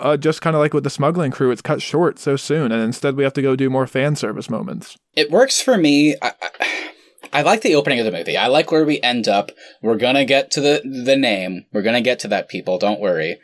[0.00, 2.82] uh, just kind of like with the smuggling crew, it's cut short so soon, and
[2.82, 4.96] instead we have to go do more fan service moments.
[5.14, 6.16] It works for me.
[6.20, 6.85] I, I,
[7.32, 8.36] I like the opening of the movie.
[8.36, 9.50] I like where we end up.
[9.82, 11.66] We're gonna get to the the name.
[11.72, 12.48] We're gonna get to that.
[12.48, 13.38] People, don't worry.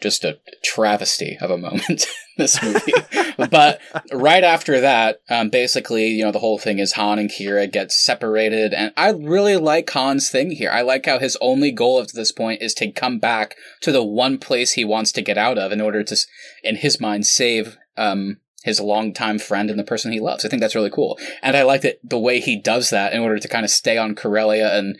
[0.00, 2.06] Just a travesty of a moment.
[2.36, 2.92] In this movie,
[3.50, 3.80] but
[4.12, 7.92] right after that, um, basically, you know, the whole thing is Han and Qi'ra get
[7.92, 10.70] separated, and I really like Han's thing here.
[10.70, 13.92] I like how his only goal up to this point is to come back to
[13.92, 16.16] the one place he wants to get out of in order to,
[16.62, 20.44] in his mind, save um his longtime friend and the person he loves.
[20.44, 21.18] I think that's really cool.
[21.42, 23.96] And I like that the way he does that in order to kind of stay
[23.96, 24.98] on Corellia and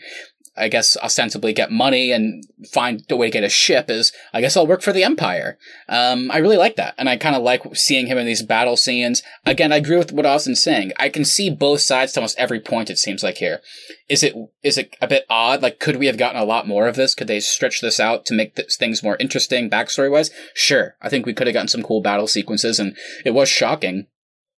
[0.57, 4.41] I guess, ostensibly get money and find a way to get a ship is, I
[4.41, 5.57] guess I'll work for the Empire.
[5.87, 6.93] Um, I really like that.
[6.97, 9.23] And I kind of like seeing him in these battle scenes.
[9.45, 10.91] Again, I agree with what Austin's saying.
[10.99, 13.61] I can see both sides to almost every point, it seems like here.
[14.09, 15.61] Is it, is it a bit odd?
[15.61, 17.15] Like, could we have gotten a lot more of this?
[17.15, 20.31] Could they stretch this out to make th- things more interesting backstory wise?
[20.53, 20.95] Sure.
[21.01, 24.07] I think we could have gotten some cool battle sequences and it was shocking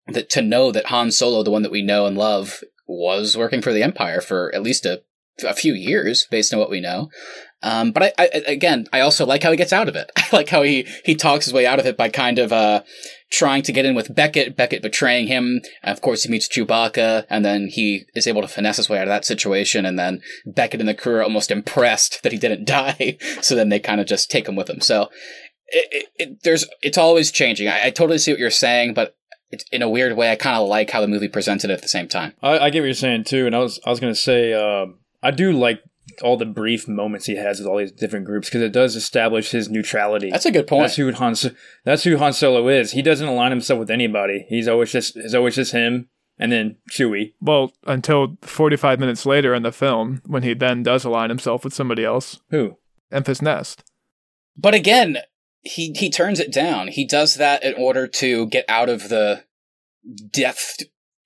[0.07, 3.61] that to know that Han Solo, the one that we know and love, was working
[3.61, 5.03] for the Empire for at least a
[5.45, 7.09] a few years based on what we know.
[7.63, 10.11] Um, but I, I, again, I also like how he gets out of it.
[10.17, 12.83] I like how he, he talks his way out of it by kind of, uh,
[13.31, 15.61] trying to get in with Beckett, Beckett betraying him.
[15.81, 18.97] And of course, he meets Chewbacca and then he is able to finesse his way
[18.97, 19.85] out of that situation.
[19.85, 23.17] And then Beckett and the crew are almost impressed that he didn't die.
[23.41, 24.81] so then they kind of just take him with them.
[24.81, 25.09] So
[25.67, 27.69] it, it, it, there's, it's always changing.
[27.69, 29.15] I, I totally see what you're saying, but
[29.71, 31.87] in a weird way, I kind of like how the movie presented it at the
[31.87, 32.33] same time.
[32.41, 34.87] I, I, get what you're saying too, and I was I was gonna say uh,
[35.23, 35.81] I do like
[36.21, 39.51] all the brief moments he has with all these different groups because it does establish
[39.51, 40.29] his neutrality.
[40.29, 40.83] That's a good point.
[40.83, 41.35] That's who Han.
[41.85, 42.91] That's who Han Solo is.
[42.91, 44.45] He doesn't align himself with anybody.
[44.49, 45.15] He's always just.
[45.15, 47.33] It's always just him and then Chewie.
[47.41, 51.73] Well, until 45 minutes later in the film, when he then does align himself with
[51.73, 52.39] somebody else.
[52.49, 52.77] Who?
[53.11, 53.83] Enfys Nest.
[54.57, 55.19] But again,
[55.61, 56.89] he he turns it down.
[56.89, 59.45] He does that in order to get out of the
[60.31, 60.75] death,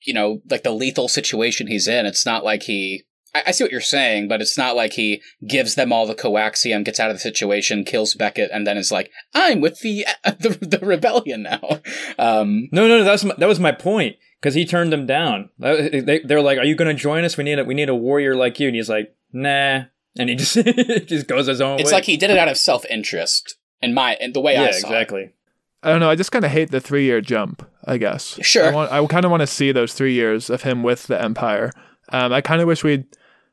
[0.02, 2.06] you know, like the lethal situation he's in.
[2.06, 5.22] It's not like he I, I see what you're saying, but it's not like he
[5.48, 8.92] gives them all the coaxium, gets out of the situation, kills Beckett, and then is
[8.92, 11.82] like, "I'm with the the, the rebellion now."
[12.18, 15.50] Um, no, no, no, that's my, that was my point because he turned them down.
[15.60, 17.38] They they're like, "Are you going to join us?
[17.38, 19.84] We need a we need a warrior like you." And he's like, "Nah,"
[20.18, 20.56] and he just
[21.08, 21.78] just goes his own.
[21.78, 21.82] Way.
[21.82, 21.98] It's way.
[21.98, 23.56] like he did it out of self interest.
[23.82, 25.22] In my in the way yeah, I saw exactly.
[25.22, 25.36] It.
[25.84, 26.10] I don't know.
[26.10, 27.68] I just kind of hate the three year jump.
[27.88, 28.38] I guess.
[28.42, 28.66] Sure.
[28.66, 31.20] I, want, I kind of want to see those three years of him with the
[31.20, 31.72] Empire.
[32.10, 33.06] Um, I kind of wish we'd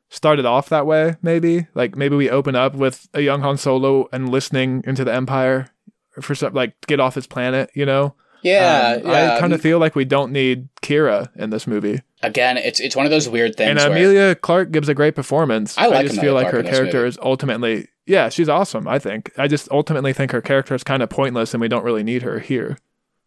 [0.09, 1.17] started off that way.
[1.23, 5.13] Maybe like maybe we open up with a young Han Solo and listening into the
[5.13, 5.71] Empire
[6.21, 7.71] for some like get off his planet.
[7.75, 8.15] You know.
[8.43, 9.37] Yeah, um, yeah.
[9.37, 12.03] I kind of feel like we don't need Qi'ra in this movie.
[12.23, 13.83] Again, it's it's one of those weird things.
[13.83, 15.79] And Emilia Clarke gives a great performance.
[15.79, 17.09] I like I just Emilia feel like Clarke her character movie.
[17.09, 18.87] is ultimately yeah, she's awesome.
[18.87, 19.33] I think.
[19.39, 22.23] I just ultimately think her character is kind of pointless, and we don't really need
[22.23, 22.77] her here.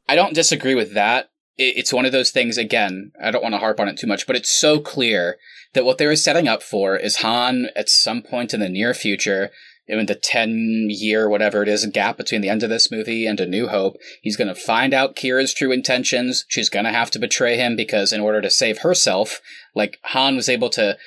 [0.07, 1.31] I don't disagree with that.
[1.57, 2.57] It, it's one of those things.
[2.57, 5.37] Again, I don't want to harp on it too much, but it's so clear
[5.73, 8.93] that what they were setting up for is Han at some point in the near
[8.93, 9.51] future,
[9.87, 13.39] in the 10 year, whatever it is, gap between the end of this movie and
[13.39, 16.45] A New Hope, he's going to find out Qi'ra's true intentions.
[16.49, 19.39] She's going to have to betray him because in order to save herself,
[19.75, 20.97] like Han was able to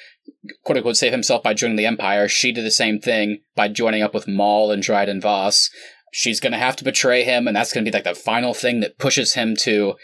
[0.64, 4.02] quote unquote save himself by joining the Empire, she did the same thing by joining
[4.02, 5.70] up with Maul and Dryden Voss.
[6.12, 8.52] She's going to have to betray him, and that's going to be like the final
[8.52, 9.94] thing that pushes him to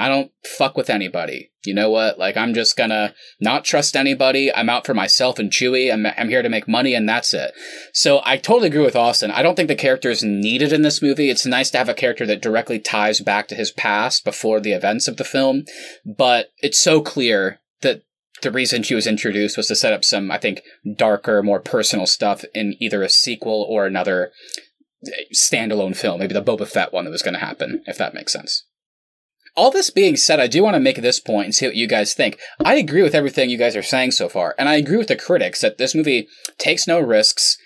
[0.00, 1.50] I don't fuck with anybody.
[1.64, 2.18] You know what?
[2.18, 4.52] Like, I'm just gonna not trust anybody.
[4.54, 5.92] I'm out for myself and Chewie.
[5.92, 7.52] I'm, I'm here to make money and that's it.
[7.92, 9.30] So I totally agree with Austin.
[9.30, 11.30] I don't think the character is needed in this movie.
[11.30, 14.72] It's nice to have a character that directly ties back to his past before the
[14.72, 15.64] events of the film,
[16.04, 18.02] but it's so clear that
[18.42, 20.62] the reason she was introduced was to set up some, I think,
[20.96, 24.30] darker, more personal stuff in either a sequel or another
[25.34, 28.32] standalone film, maybe the Boba Fett one that was going to happen, if that makes
[28.32, 28.64] sense.
[29.58, 31.88] All this being said, I do want to make this point and see what you
[31.88, 32.38] guys think.
[32.64, 35.16] I agree with everything you guys are saying so far, and I agree with the
[35.16, 37.58] critics that this movie takes no risks.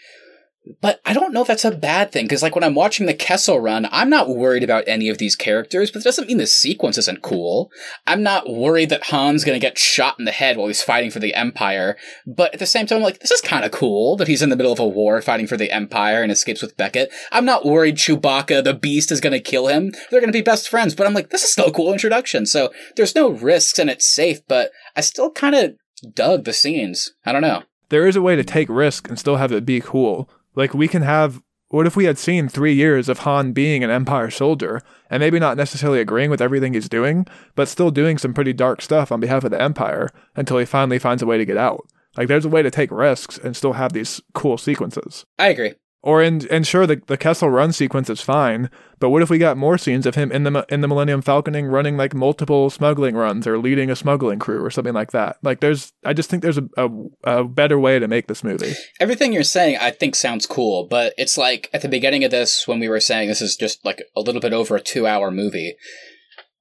[0.81, 3.15] But I don't know if that's a bad thing, because like when I'm watching the
[3.15, 6.47] Kessel run, I'm not worried about any of these characters, but it doesn't mean the
[6.47, 7.71] sequence isn't cool.
[8.07, 11.19] I'm not worried that Han's gonna get shot in the head while he's fighting for
[11.19, 11.97] the Empire,
[12.27, 14.57] but at the same time, I'm like, this is kinda cool that he's in the
[14.57, 17.13] middle of a war fighting for the Empire and escapes with Beckett.
[17.33, 19.93] I'm not worried Chewbacca, the beast, is gonna kill him.
[20.11, 22.47] They're gonna be best friends, but I'm like, this is still a cool introduction.
[22.47, 25.75] So there's no risks and it's safe, but I still kinda
[26.15, 27.13] dug the scenes.
[27.27, 27.65] I don't know.
[27.89, 30.31] There is a way to take risk and still have it be cool.
[30.55, 33.89] Like we can have what if we had seen three years of Han being an
[33.89, 38.35] Empire soldier and maybe not necessarily agreeing with everything he's doing, but still doing some
[38.35, 41.47] pretty dark stuff on behalf of the Empire until he finally finds a way to
[41.47, 41.87] get out.
[42.15, 45.25] Like there's a way to take risks and still have these cool sequences.
[45.39, 45.73] I agree.
[46.05, 49.39] Or in, and sure, the, the Kessel Run sequence is fine, but what if we
[49.39, 53.15] got more scenes of him in the in the Millennium Falconing running like multiple smuggling
[53.15, 55.37] runs or leading a smuggling crew or something like that?
[55.43, 56.91] Like, there's, I just think there's a, a,
[57.23, 58.73] a better way to make this movie.
[58.99, 62.67] Everything you're saying, I think, sounds cool, but it's like at the beginning of this,
[62.67, 65.31] when we were saying this is just like a little bit over a two hour
[65.31, 65.77] movie,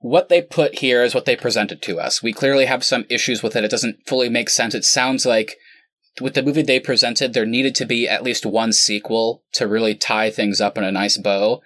[0.02, 2.22] what they put here is what they presented to us.
[2.22, 3.64] We clearly have some issues with it.
[3.64, 4.76] It doesn't fully make sense.
[4.76, 5.58] It sounds like
[6.20, 9.96] with the movie they presented, there needed to be at least one sequel to really
[9.96, 11.62] tie things up in a nice bow.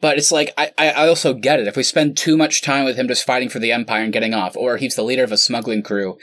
[0.00, 1.68] But it's like I, I also get it.
[1.68, 4.34] If we spend too much time with him just fighting for the Empire and getting
[4.34, 6.18] off, or he's the leader of a smuggling crew,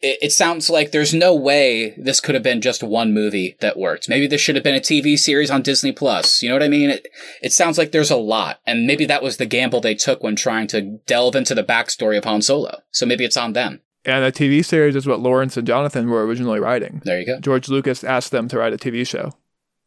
[0.00, 3.76] it, it sounds like there's no way this could have been just one movie that
[3.76, 4.08] worked.
[4.08, 6.40] Maybe this should have been a TV series on Disney Plus.
[6.40, 6.90] You know what I mean?
[6.90, 7.08] It,
[7.42, 10.36] it sounds like there's a lot, and maybe that was the gamble they took when
[10.36, 12.78] trying to delve into the backstory of Han Solo.
[12.92, 13.80] So maybe it's on them.
[14.06, 17.02] And a TV series is what Lawrence and Jonathan were originally writing.
[17.04, 17.40] There you go.
[17.40, 19.32] George Lucas asked them to write a TV show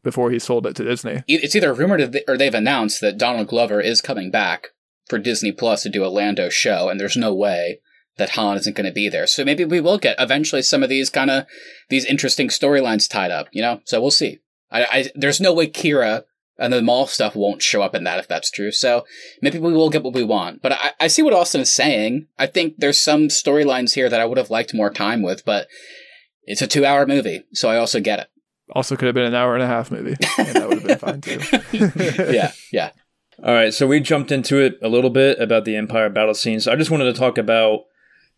[0.02, 1.22] before he sold it to Disney.
[1.26, 4.68] It's either rumored or they've announced that Donald Glover is coming back
[5.08, 7.80] for Disney Plus to do a Lando show, and there's no way
[8.18, 9.26] that Han isn't going to be there.
[9.26, 11.46] So maybe we will get eventually some of these kind of
[11.88, 13.80] these interesting storylines tied up, you know.
[13.84, 14.38] So we'll see.
[14.70, 16.24] I, I there's no way Qi'ra
[16.60, 18.70] and the Maul stuff won't show up in that if that's true.
[18.70, 19.04] So
[19.40, 20.60] maybe we will get what we want.
[20.60, 22.26] But I, I see what Austin is saying.
[22.38, 25.66] I think there's some storylines here that I would have liked more time with, but
[26.44, 28.28] it's a two hour movie, so I also get it.
[28.72, 30.16] Also, could have been an hour and a half movie.
[30.38, 32.32] And that would have been fine too.
[32.32, 32.90] yeah, yeah.
[33.42, 36.64] All right, so we jumped into it a little bit about the Empire battle scenes.
[36.64, 37.84] So I just wanted to talk about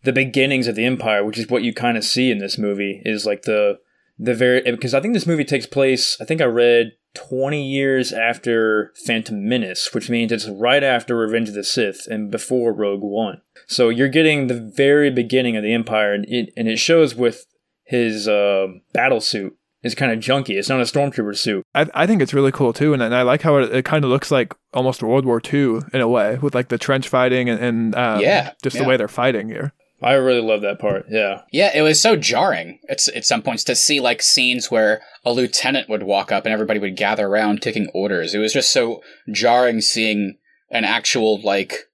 [0.05, 3.03] the beginnings of the Empire, which is what you kind of see in this movie,
[3.05, 3.81] is like the
[4.19, 6.17] the very because I think this movie takes place.
[6.21, 11.49] I think I read twenty years after Phantom Menace, which means it's right after Revenge
[11.49, 13.43] of the Sith and before Rogue One.
[13.67, 17.47] So you're getting the very beginning of the Empire, and it and it shows with
[17.85, 20.51] his uh, battle suit is kind of junky.
[20.51, 21.65] It's not a stormtrooper suit.
[21.75, 24.05] I, I think it's really cool too, and, and I like how it, it kind
[24.05, 27.49] of looks like almost World War II in a way, with like the trench fighting
[27.49, 28.83] and, and um, yeah, just yeah.
[28.83, 29.73] the way they're fighting here.
[30.03, 31.07] I really love that part.
[31.09, 35.03] Yeah, yeah, it was so jarring at at some points to see like scenes where
[35.25, 38.35] a lieutenant would walk up and everybody would gather around taking orders.
[38.35, 40.39] It was just so jarring seeing
[40.71, 41.89] an actual like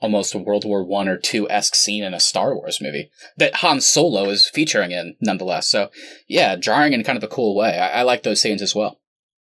[0.00, 3.56] almost a World War One or two esque scene in a Star Wars movie that
[3.56, 5.68] Han Solo is featuring in, nonetheless.
[5.68, 5.90] So,
[6.26, 7.78] yeah, jarring in kind of a cool way.
[7.78, 9.00] I, I like those scenes as well.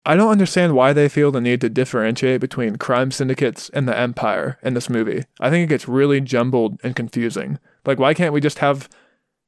[0.07, 3.97] I don't understand why they feel the need to differentiate between crime syndicates and the
[3.97, 5.23] Empire in this movie.
[5.39, 7.57] I think it gets really jumbled and confusing.
[7.87, 8.89] Like, why can't we just have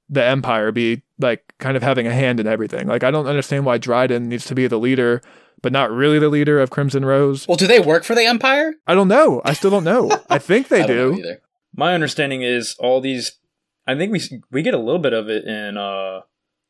[0.10, 2.88] the Empire be like kind of having a hand in everything?
[2.88, 5.21] Like, I don't understand why Dryden needs to be the leader
[5.62, 7.47] but not really the leader of Crimson Rose.
[7.47, 8.76] Well, do they work for the Empire?
[8.86, 9.41] I don't know.
[9.43, 10.12] I still don't know.
[10.30, 11.38] I think they I do.
[11.76, 13.39] My understanding is all these.
[13.86, 14.21] I think we
[14.52, 16.21] we get a little bit of it in uh,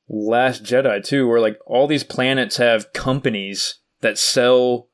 [0.08, 4.90] Last Jedi too, where like all these planets have companies that sell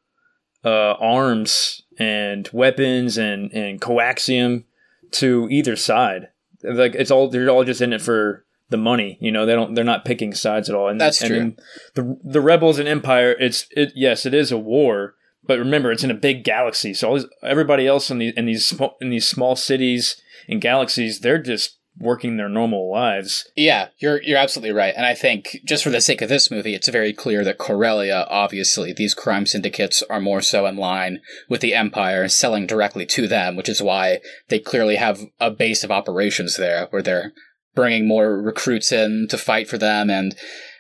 [0.64, 4.64] uh, arms and weapons and and coaxium
[5.12, 6.30] to either side.
[6.64, 9.18] Like it's all they're all just in it for the money.
[9.22, 10.90] You know, they don't they're not picking sides at all.
[10.90, 11.66] And that's and true.
[11.96, 16.04] The the rebels and empire, it's it yes, it is a war, but remember it's
[16.04, 16.94] in a big galaxy.
[16.94, 21.20] So all these, everybody else in these in these in these small cities and galaxies,
[21.20, 23.50] they're just working their normal lives.
[23.56, 24.94] Yeah, you're you're absolutely right.
[24.96, 28.26] And I think just for the sake of this movie, it's very clear that Corellia,
[28.30, 33.28] obviously, these crime syndicates are more so in line with the Empire, selling directly to
[33.28, 37.34] them, which is why they clearly have a base of operations there where they're
[37.76, 40.10] bringing more recruits in to fight for them.
[40.10, 40.36] And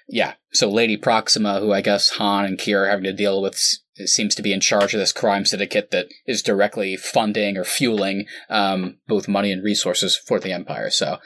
[0.07, 3.59] yeah, so Lady Proxima, who I guess Han and Qi'ra are having to deal with,
[4.05, 8.25] seems to be in charge of this crime syndicate that is directly funding or fueling
[8.49, 10.89] um, both money and resources for the Empire.
[10.89, 11.19] So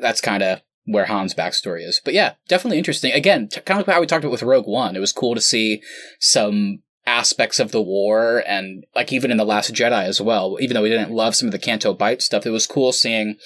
[0.00, 2.00] that's kind of where Han's backstory is.
[2.04, 3.12] But yeah, definitely interesting.
[3.12, 4.96] Again, t- kind of how we talked about with Rogue One.
[4.96, 5.82] It was cool to see
[6.18, 10.72] some aspects of the war and like even in the last jedi as well even
[10.72, 13.36] though we didn't love some of the Canto Bight stuff it was cool seeing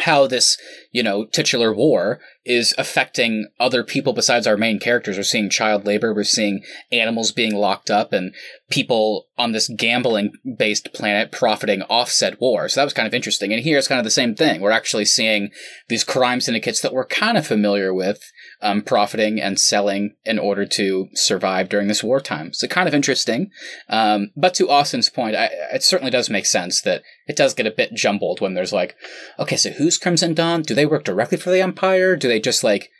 [0.00, 0.56] how this,
[0.92, 5.16] you know, titular war is affecting other people besides our main characters.
[5.16, 8.34] We're seeing child labor, we're seeing animals being locked up, and
[8.70, 12.68] people on this gambling based planet profiting offset war.
[12.68, 13.52] So that was kind of interesting.
[13.52, 14.60] And here it's kind of the same thing.
[14.60, 15.50] We're actually seeing
[15.88, 18.20] these crime syndicates that we're kind of familiar with
[18.60, 22.52] um, profiting and selling in order to survive during this wartime.
[22.52, 23.50] So kind of interesting.
[23.88, 27.66] Um, but to Austin's point, I, it certainly does make sense that it does get
[27.66, 28.94] a bit jumbled when there's like,
[29.38, 30.60] okay, so who's Crimson Dawn?
[30.62, 32.14] Do they work directly for the Empire?
[32.14, 32.90] Do they just like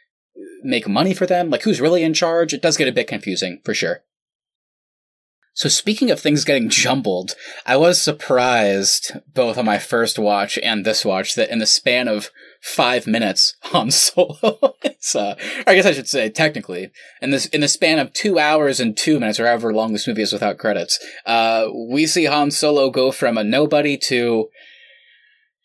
[0.63, 1.51] make money for them?
[1.51, 2.55] Like who's really in charge?
[2.55, 4.03] It does get a bit confusing for sure.
[5.53, 7.35] So speaking of things getting jumbled,
[7.67, 12.09] I was surprised both on my first watch and this watch that in the span
[12.09, 15.35] of five minutes, Han Solo, it's, uh,
[15.67, 18.97] I guess I should say technically, in this in the span of two hours and
[18.97, 22.91] two minutes, or however long this movie is without credits, uh, we see Han Solo
[22.91, 24.49] go from a nobody to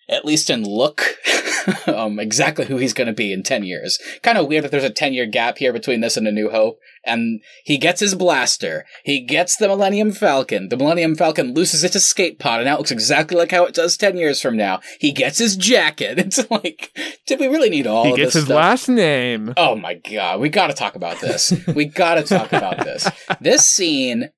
[0.07, 1.17] at least in look,
[1.87, 3.99] um, exactly who he's going to be in 10 years.
[4.21, 6.49] Kind of weird that there's a 10 year gap here between this and A New
[6.49, 6.79] Hope.
[7.05, 8.85] And he gets his blaster.
[9.03, 10.69] He gets the Millennium Falcon.
[10.69, 13.75] The Millennium Falcon loses its escape pod, and now it looks exactly like how it
[13.75, 14.79] does 10 years from now.
[14.99, 16.19] He gets his jacket.
[16.25, 16.97] It's like,
[17.27, 18.55] did we really need all he gets his stuff?
[18.55, 19.53] last name.
[19.57, 21.53] Oh my god, we gotta talk about this.
[21.67, 23.07] we gotta talk about this.
[23.39, 24.29] This scene,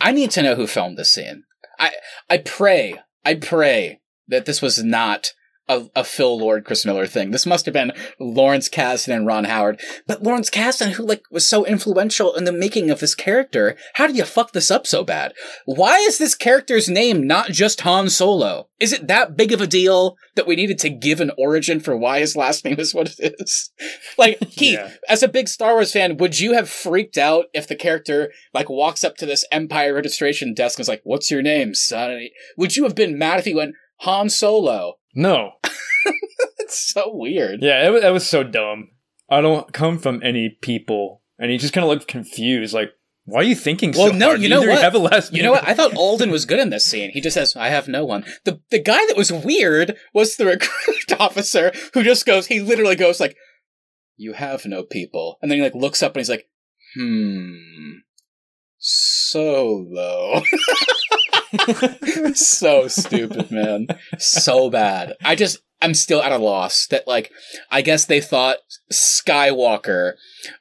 [0.00, 1.42] I need to know who filmed this scene.
[1.78, 1.92] I
[2.30, 5.32] I pray, I pray that this was not
[5.68, 7.30] a, a Phil Lord Chris Miller thing.
[7.30, 9.80] This must have been Lawrence Kasdan and Ron Howard.
[10.06, 14.06] But Lawrence Kasdan, who like was so influential in the making of this character, how
[14.06, 15.32] did you fuck this up so bad?
[15.64, 18.68] Why is this character's name not just Han Solo?
[18.80, 21.96] Is it that big of a deal that we needed to give an origin for
[21.96, 23.70] why his last name is what it is?
[24.18, 24.90] Like, Keith, Yeah.
[25.08, 28.68] as a big Star Wars fan, would you have freaked out if the character like
[28.68, 32.76] walks up to this Empire registration desk and is like, "What's your name, son?" Would
[32.76, 34.94] you have been mad if he went Han Solo?
[35.14, 35.52] No.
[36.58, 37.60] It's so weird.
[37.62, 38.88] Yeah, it that was so dumb.
[39.28, 41.22] I don't come from any people.
[41.38, 42.90] And he just kind of looked confused, like,
[43.26, 44.40] why are you thinking Well, so no, hard?
[44.40, 44.80] you know Either what?
[44.82, 45.66] have a last You know what?
[45.68, 47.10] I thought Alden was good in this scene.
[47.12, 50.46] He just says, "I have no one." The the guy that was weird was the
[50.54, 52.46] recruit officer who just goes.
[52.46, 53.36] He literally goes like,
[54.16, 56.48] "You have no people," and then he like looks up and he's like,
[56.98, 57.54] "Hmm,
[58.78, 60.42] solo."
[62.34, 63.88] so stupid, man.
[64.18, 65.14] So bad.
[65.24, 67.30] I just I'm still at a loss that like
[67.70, 68.58] I guess they thought
[68.92, 70.14] Skywalker,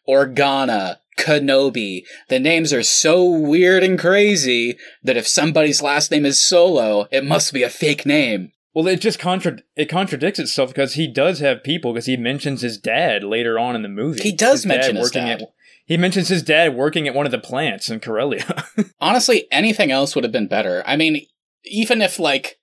[0.07, 2.03] Organa, Kenobi.
[2.29, 7.23] The names are so weird and crazy that if somebody's last name is Solo, it
[7.23, 8.51] must be a fake name.
[8.73, 12.61] Well, it just contra- it contradicts itself because he does have people because he mentions
[12.61, 14.23] his dad later on in the movie.
[14.23, 15.41] He does His mention his working dad.
[15.43, 15.53] At,
[15.85, 18.65] he mentions his dad working at one of the plants in Corellia.
[19.01, 20.83] Honestly, anything else would have been better.
[20.85, 21.25] I mean,
[21.65, 22.57] even if like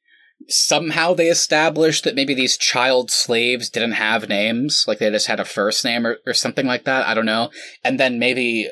[0.48, 5.40] somehow they established that maybe these child slaves didn't have names, like they just had
[5.40, 7.50] a first name or, or something like that, I don't know.
[7.84, 8.70] And then maybe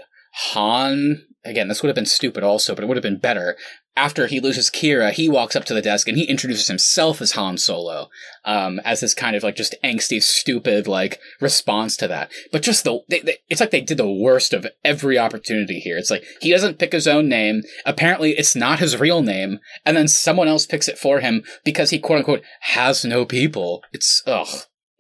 [0.52, 3.56] Han, again, this would have been stupid also, but it would have been better.
[3.98, 7.32] After he loses Qi'ra, he walks up to the desk and he introduces himself as
[7.32, 8.10] Han Solo,
[8.44, 12.30] um, as this kind of like just angsty, stupid like response to that.
[12.52, 15.98] But just the, they, they, it's like they did the worst of every opportunity here.
[15.98, 17.62] It's like he doesn't pick his own name.
[17.84, 21.90] Apparently, it's not his real name, and then someone else picks it for him because
[21.90, 23.82] he quote unquote has no people.
[23.92, 24.46] It's ugh,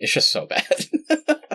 [0.00, 0.86] it's just so bad.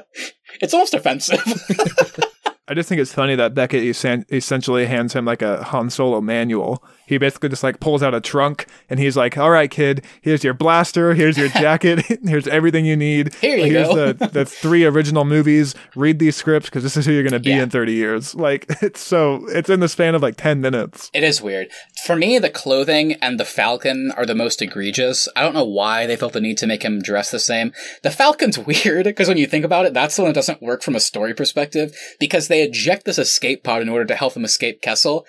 [0.61, 1.43] it's almost offensive.
[2.65, 6.81] I just think it's funny that Beckett essentially hands him like a Han Solo manual.
[7.05, 10.43] He basically just like pulls out a trunk and he's like, "All right, kid, here's
[10.43, 13.33] your blaster, here's your jacket, here's everything you need.
[13.35, 15.75] Here you here's go." the the three original movies.
[15.95, 17.63] Read these scripts because this is who you're going to be Yeah.
[17.63, 21.09] in 30 years." Like it's so it's in the span of like 10 minutes.
[21.13, 21.69] It is weird.
[22.05, 25.27] For me, the clothing and the Falcon are the most egregious.
[25.35, 27.73] I don't know why they felt the need to make him dress the same.
[28.01, 30.81] The Falcon's weird because when you think about it, that's the one that doesn't work
[30.83, 34.45] from a story perspective because they eject this escape pod in order to help him
[34.45, 35.25] escape Kessel.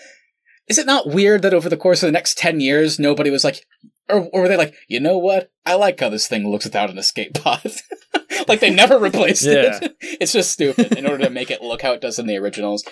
[0.69, 3.45] Is it not weird that over the course of the next 10 years, nobody was
[3.45, 3.61] like,
[4.09, 5.51] or, or were they like, you know what?
[5.67, 7.63] I like how this thing looks without an escape pod.
[8.49, 9.79] like they never replaced Yeah.
[9.83, 9.97] it.
[10.21, 12.85] It's just stupid in order to make it look how it does in the originals.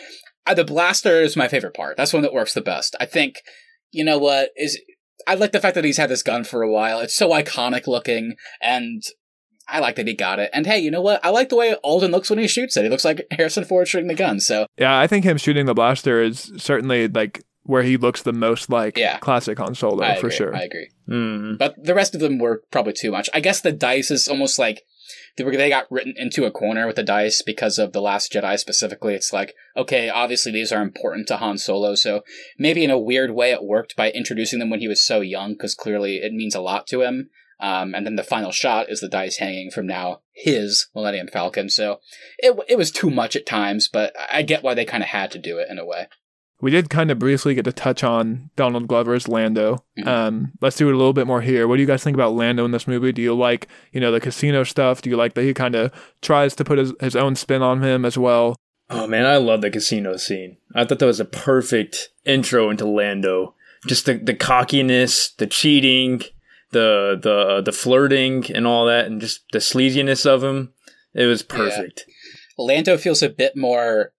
[0.47, 1.97] Uh, the blaster is my favorite part.
[1.97, 2.97] That's one that works the best.
[3.01, 3.37] I think,
[3.91, 4.79] you know what is
[5.27, 6.99] I like the fact that he's had this gun for a while.
[6.99, 9.03] It's so iconic looking, and
[9.69, 10.51] I like that he got it.
[10.53, 11.25] And hey, you know what?
[11.25, 12.83] I like the way Alden looks when he shoots it.
[12.83, 14.41] He looks like Harrison Ford shooting the gun.
[14.41, 18.33] So Yeah, I think him shooting the blaster is certainly like where he looks the
[18.33, 19.19] most like Yeah.
[19.19, 20.37] classic Han Solo I for agree.
[20.37, 20.57] sure.
[20.57, 20.89] I agree.
[21.09, 21.59] Mm.
[21.59, 23.29] But the rest of them were probably too much.
[23.35, 24.83] I guess the dice is almost like
[25.37, 28.33] they were they got written into a corner with the dice because of the Last
[28.33, 29.15] Jedi specifically.
[29.15, 32.23] It's like okay, obviously these are important to Han Solo, so
[32.59, 35.53] maybe in a weird way it worked by introducing them when he was so young
[35.53, 37.31] because clearly it means a lot to him.
[37.61, 41.69] Um, and then the final shot is the dice hanging from now his Millennium Falcon.
[41.71, 42.01] So
[42.39, 45.31] it it was too much at times, but I get why they kind of had
[45.33, 46.09] to do it in a way.
[46.63, 49.85] We did kind of briefly get to touch on Donald Glover's Lando.
[49.99, 50.07] Mhm.
[50.07, 51.67] Um, let's do it a little bit more here.
[51.69, 53.13] What do you guys think about Lando in this movie?
[53.13, 55.03] Do you like, you know, the casino stuff?
[55.03, 55.91] Do you like that he kind of
[56.23, 58.57] tries to put his, his own spin on him as well?
[58.89, 60.57] Oh man, I love the casino scene.
[60.75, 63.55] I thought that was a perfect intro into Lando.
[63.89, 66.23] Just the, the cockiness, the cheating,
[66.71, 70.73] the the the flirting, and all that, and just the sleaziness of him.
[71.15, 72.05] It was perfect.
[72.57, 74.13] Lando feels a bit more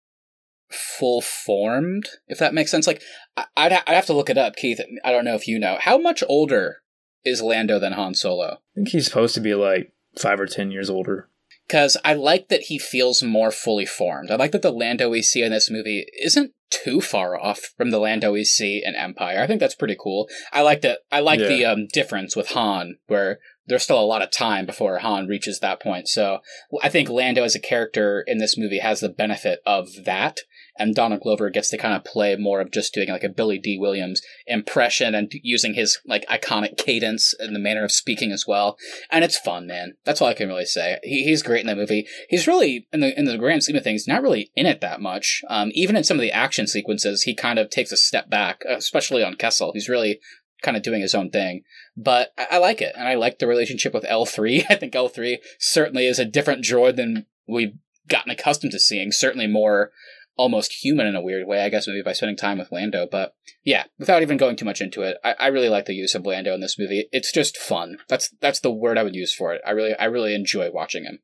[0.73, 2.87] full formed, if that makes sense.
[2.87, 3.01] Like,
[3.37, 4.79] I- I'd, ha- I'd have to look it up, Keith.
[5.03, 5.77] I don't know if you know.
[5.79, 6.77] How much older
[7.23, 8.53] is Lando than Han Solo?
[8.55, 11.29] I think he's supposed to be like five or ten years older.
[11.67, 14.29] Because I like that he feels more fully formed.
[14.29, 17.89] I like that the Lando we see in this movie isn't too far off from
[17.89, 19.39] the Lando we see in Empire.
[19.41, 20.27] I think that's pretty cool.
[20.51, 20.99] I like that.
[21.09, 21.47] I like Yeah.
[21.47, 25.59] the um, difference with Han, where there's still a lot of time before Han reaches
[25.61, 26.09] that point.
[26.09, 26.39] So
[26.83, 30.39] I think Lando as a character in this movie has the benefit of that.
[30.77, 33.59] And Donald Glover gets to kind of play more of just doing like a Billy
[33.59, 38.45] Dee Williams impression and using his like iconic cadence and the manner of speaking as
[38.47, 38.77] well
[39.11, 39.93] and it's fun, man.
[40.05, 40.99] That's all I can really say.
[41.03, 42.07] He, he's great in that movie.
[42.29, 45.01] He's really in the in the grand scheme of things, not really in it that
[45.01, 45.41] much.
[45.49, 48.63] Um, even in some of the action sequences, he kind of takes a step back,
[48.67, 49.71] especially on Kessel.
[49.73, 50.19] He's really
[50.61, 51.63] kind of doing his own thing.
[51.97, 54.65] But I, I like it, and I like the relationship with L three.
[54.69, 57.75] I think L three certainly is a different droid than we've
[58.07, 59.11] gotten accustomed to seeing.
[59.11, 59.91] Certainly more
[60.35, 63.07] almost human in a weird way, I guess maybe by spending time with Lando.
[63.09, 66.15] But yeah, without even going too much into it, I, I really like the use
[66.15, 67.07] of Lando in this movie.
[67.11, 67.97] It's just fun.
[68.07, 69.61] That's that's the word I would use for it.
[69.65, 71.19] I really I really enjoy watching him.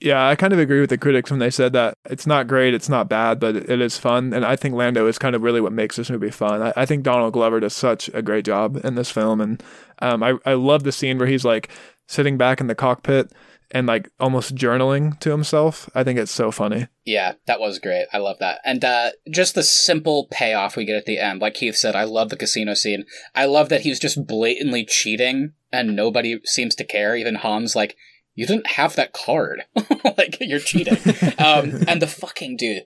[0.00, 2.72] Yeah, I kind of agree with the critics when they said that it's not great,
[2.72, 4.32] it's not bad, but it is fun.
[4.32, 6.62] And I think Lando is kind of really what makes this movie fun.
[6.62, 9.42] I, I think Donald Glover does such a great job in this film.
[9.42, 9.62] And
[10.00, 11.68] um, I, I love the scene where he's like
[12.08, 13.30] sitting back in the cockpit
[13.70, 15.88] and like almost journaling to himself.
[15.94, 16.88] I think it's so funny.
[17.04, 18.06] Yeah, that was great.
[18.12, 18.60] I love that.
[18.64, 21.40] And uh, just the simple payoff we get at the end.
[21.40, 23.04] Like Keith said, I love the casino scene.
[23.34, 27.16] I love that he's just blatantly cheating and nobody seems to care.
[27.16, 27.96] Even Han's like,
[28.34, 29.64] you didn't have that card.
[30.16, 30.94] like, you're cheating.
[31.38, 32.84] um, and the fucking dude,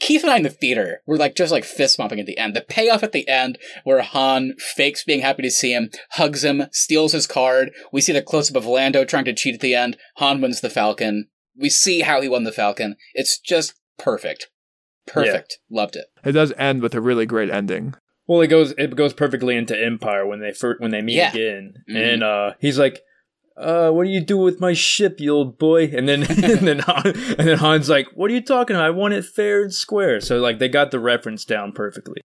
[0.00, 2.54] Keith and I in the theater were like just like fist bumping at the end.
[2.54, 6.64] The payoff at the end where Han fakes being happy to see him, hugs him,
[6.72, 7.70] steals his card.
[7.92, 9.96] We see the close up of Lando trying to cheat at the end.
[10.16, 11.28] Han wins the Falcon.
[11.56, 12.96] We see how he won the Falcon.
[13.14, 14.48] It's just perfect.
[15.06, 15.58] Perfect.
[15.68, 15.80] Yeah.
[15.80, 16.06] Loved it.
[16.24, 17.94] It does end with a really great ending.
[18.26, 21.30] Well, it goes it goes perfectly into Empire when they first, when they meet yeah.
[21.30, 21.96] again, mm-hmm.
[21.96, 23.00] and uh, he's like,
[23.56, 25.84] uh, what do you do with my ship, you old boy?
[25.84, 28.86] And then and then Han, and then Han's like, what are you talking about?
[28.86, 30.20] I want it fair and square.
[30.20, 32.20] So like they got the reference down perfectly.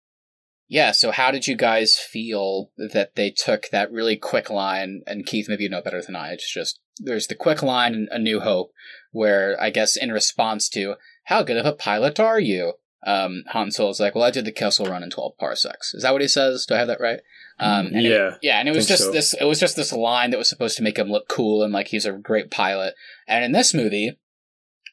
[0.68, 0.92] Yeah.
[0.92, 5.02] So how did you guys feel that they took that really quick line?
[5.06, 6.32] And Keith, maybe you know better than I.
[6.32, 8.72] It's just there's the quick line in A New Hope,
[9.12, 12.74] where I guess in response to how good of a pilot are you?
[13.06, 15.94] Um, Han Solo's like, well, I did the Kessel Run in 12 parsecs.
[15.94, 16.66] Is that what he says?
[16.66, 17.20] Do I have that right?
[17.60, 19.12] Um, yeah, it, yeah, and it was just so.
[19.12, 19.34] this.
[19.34, 21.88] It was just this line that was supposed to make him look cool and like
[21.88, 22.94] he's a great pilot.
[23.26, 24.18] And in this movie,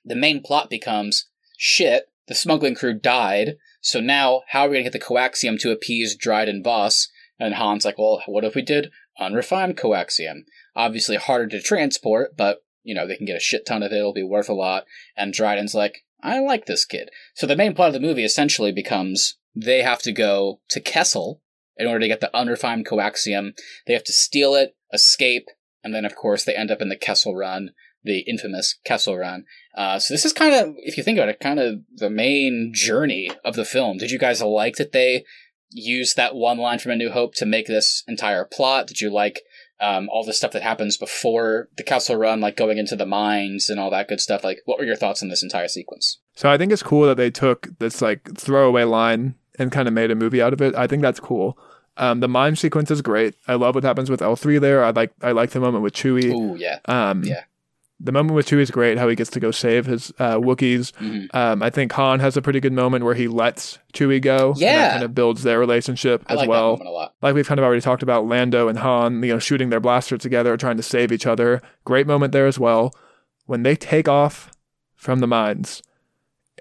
[0.03, 2.09] the main plot becomes shit.
[2.27, 6.15] The smuggling crew died, so now how are we gonna get the coaxium to appease
[6.15, 7.09] Dryden Vos?
[7.39, 10.45] And Han's like, well, what if we did unrefined coaxium?
[10.75, 13.97] Obviously harder to transport, but you know they can get a shit ton of it.
[13.97, 14.85] It'll be worth a lot.
[15.15, 17.09] And Dryden's like, I like this kid.
[17.35, 21.41] So the main plot of the movie essentially becomes they have to go to Kessel
[21.77, 23.51] in order to get the unrefined coaxium.
[23.85, 25.47] They have to steal it, escape,
[25.83, 27.71] and then, of course, they end up in the Kessel Run,
[28.03, 29.45] the infamous Kessel Run.
[29.75, 32.71] Uh, so this is kind of, if you think about it, kind of the main
[32.73, 33.97] journey of the film.
[33.97, 35.25] Did you guys like that they
[35.69, 38.87] used that one line from A New Hope to make this entire plot?
[38.87, 39.41] Did you like
[39.79, 43.69] um, all the stuff that happens before the Kessel Run, like going into the mines
[43.69, 44.43] and all that good stuff?
[44.43, 46.19] Like, what were your thoughts on this entire sequence?
[46.35, 49.93] So I think it's cool that they took this like throwaway line and kind of
[49.93, 50.75] made a movie out of it.
[50.75, 51.57] I think that's cool.
[51.97, 53.35] Um, the mime sequence is great.
[53.47, 54.83] I love what happens with L three there.
[54.83, 56.33] I like I like the moment with Chewie.
[56.33, 56.79] Oh yeah.
[56.85, 57.43] Um, yeah.
[58.01, 58.97] The moment with Chewie is great.
[58.97, 60.91] How he gets to go save his uh, Wookiees.
[60.99, 61.35] Mm-hmm.
[61.35, 64.53] Um, I think Han has a pretty good moment where he lets Chewie go.
[64.57, 64.91] Yeah.
[64.91, 67.09] kind of builds their relationship I as like well.
[67.21, 70.17] Like we've kind of already talked about Lando and Han, you know, shooting their blaster
[70.17, 71.61] together, trying to save each other.
[71.85, 72.93] Great moment there as well.
[73.45, 74.51] When they take off
[74.95, 75.81] from the mines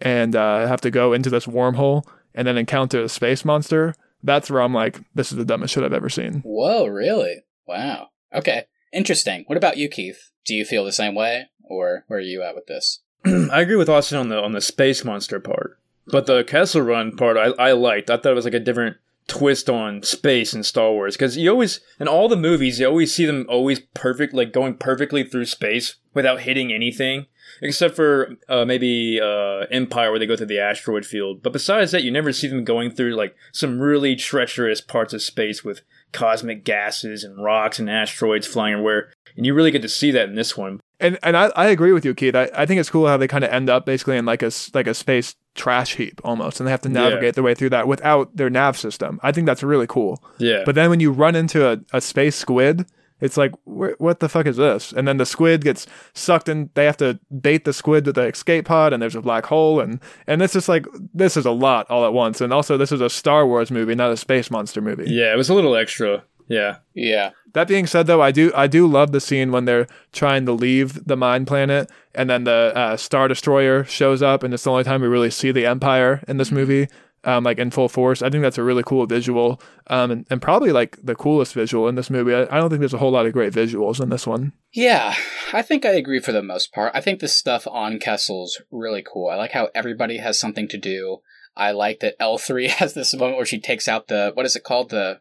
[0.00, 4.50] and uh, have to go into this wormhole and then encounter a space monster, that's
[4.50, 6.40] where I'm like, this is the dumbest shit I've ever seen.
[6.44, 7.44] Whoa, really?
[7.66, 8.08] Wow.
[8.34, 8.64] Okay.
[8.92, 9.44] Interesting.
[9.46, 10.30] What about you, Keith?
[10.44, 11.46] Do you feel the same way?
[11.62, 13.00] Or where are you at with this?
[13.24, 15.78] I agree with Austin on the on the space monster part.
[16.06, 18.10] But the Kessel Run part I, I liked.
[18.10, 21.50] I thought it was like a different twist on space in Star Wars because you
[21.50, 25.46] always in all the movies you always see them always perfect like going perfectly through
[25.46, 27.24] space without hitting anything
[27.64, 31.42] except for uh, maybe uh, Empire where they go through the asteroid field.
[31.42, 35.22] But besides that, you never see them going through like some really treacherous parts of
[35.22, 35.80] space with
[36.12, 39.10] cosmic gases and rocks and asteroids flying everywhere.
[39.36, 40.78] And you really get to see that in this one.
[41.00, 42.36] And and I, I agree with you, Keith.
[42.36, 44.52] I, I think it's cool how they kind of end up basically in like a
[44.74, 47.30] like a space trash heap almost, and they have to navigate yeah.
[47.32, 49.18] their way through that without their nav system.
[49.22, 50.22] I think that's really cool.
[50.38, 50.62] Yeah.
[50.64, 52.86] But then when you run into a, a space squid
[53.24, 54.92] it's like, what the fuck is this?
[54.92, 56.68] And then the squid gets sucked in.
[56.74, 59.80] They have to bait the squid to the escape pod, and there's a black hole,
[59.80, 62.42] and and it's just like this is a lot all at once.
[62.42, 65.06] And also, this is a Star Wars movie, not a space monster movie.
[65.06, 66.22] Yeah, it was a little extra.
[66.48, 67.30] Yeah, yeah.
[67.54, 70.52] That being said, though, I do I do love the scene when they're trying to
[70.52, 74.70] leave the mine planet, and then the uh, Star Destroyer shows up, and it's the
[74.70, 76.88] only time we really see the Empire in this movie
[77.24, 78.22] um, like in full force.
[78.22, 81.88] I think that's a really cool visual, um, and, and probably like the coolest visual
[81.88, 82.34] in this movie.
[82.34, 84.52] I, I don't think there's a whole lot of great visuals in this one.
[84.72, 85.14] Yeah,
[85.52, 86.92] I think I agree for the most part.
[86.94, 89.28] I think the stuff on Kessel's really cool.
[89.28, 91.18] I like how everybody has something to do.
[91.56, 94.64] I like that L3 has this moment where she takes out the what is it
[94.64, 95.20] called the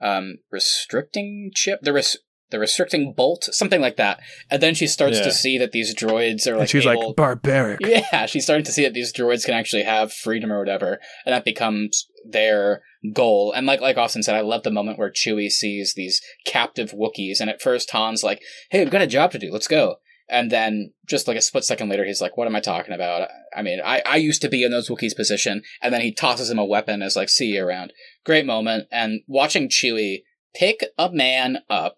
[0.00, 2.16] um restricting chip the res-
[2.50, 4.20] the restricting bolt, something like that.
[4.50, 5.24] And then she starts Yeah.
[5.24, 7.80] to see that these droids are like and she's able, like barbaric.
[7.86, 11.34] yeah, she's starting to see that these droids can actually have freedom or whatever, and
[11.34, 12.82] that becomes their
[13.12, 13.52] goal.
[13.52, 17.40] And like like Austin said, I love the moment where Chewie sees these captive Wookiees,
[17.40, 18.40] and at first Han's like,
[18.70, 19.50] "Hey, we've got a job to do.
[19.52, 22.60] Let's go." And then just like a split second later, he's like, "What am I
[22.60, 23.28] talking about?
[23.54, 26.50] I mean, I I used to be in those Wookiees' position." And then he tosses
[26.50, 27.92] him a weapon as like, "See you around."
[28.24, 30.22] Great moment, and watching Chewie
[30.54, 31.96] pick a man up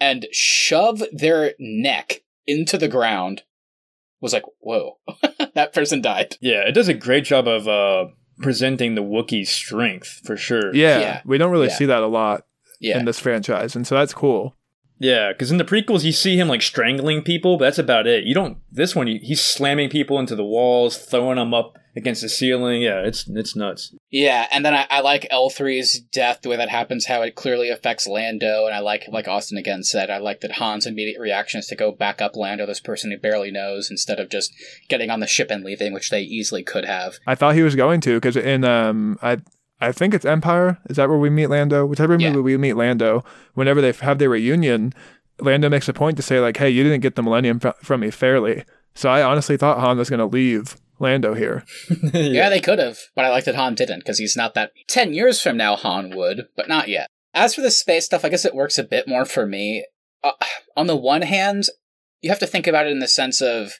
[0.00, 3.42] and shove their neck into the ground
[4.20, 4.98] was like, whoa,
[5.54, 6.36] that person died.
[6.40, 8.06] Yeah, it does a great job of uh,
[8.38, 10.74] presenting the Wookiee's strength for sure.
[10.74, 11.20] Yeah, Yeah.
[11.24, 11.74] we don't really Yeah.
[11.74, 12.46] see that a lot
[12.80, 12.98] Yeah.
[12.98, 14.56] in this franchise, and so that's cool.
[14.98, 18.22] Yeah, because in the prequels you see him like strangling people, but that's about it.
[18.24, 18.58] You don't.
[18.70, 22.82] This one, he's slamming people into the walls, throwing them up against the ceiling.
[22.82, 23.94] Yeah, it's it's nuts.
[24.10, 27.68] yeah, and then I, I like L3's death, the way that happens, how it clearly
[27.68, 31.58] affects Lando, and I like, like Austin again said, I like that Han's immediate reaction
[31.60, 34.52] is to go back up Lando, this person who barely knows, instead of just
[34.88, 37.16] getting on the ship and leaving, which they easily could have.
[37.26, 39.38] I thought he was going to because in um I
[39.80, 40.78] I think it's Empire.
[40.88, 41.84] Is that where we meet Lando?
[41.84, 42.30] Whichever Yeah.
[42.32, 43.24] movie we meet Lando,
[43.54, 44.92] whenever they have their reunion,
[45.40, 48.10] Lando makes a point to say like, "Hey, you didn't get the Millennium from me
[48.10, 48.64] fairly."
[48.94, 51.64] So I honestly thought Han was going to leave Lando here.
[52.12, 54.72] Yeah, they could have, but I like that Han didn't because he's not that.
[54.88, 57.08] Ten years from now, Han would, but not yet.
[57.34, 59.86] As for the space stuff, I guess it works a bit more for me.
[60.22, 60.32] Uh,
[60.76, 61.64] on the one hand,
[62.20, 63.72] you have to think about it in the sense of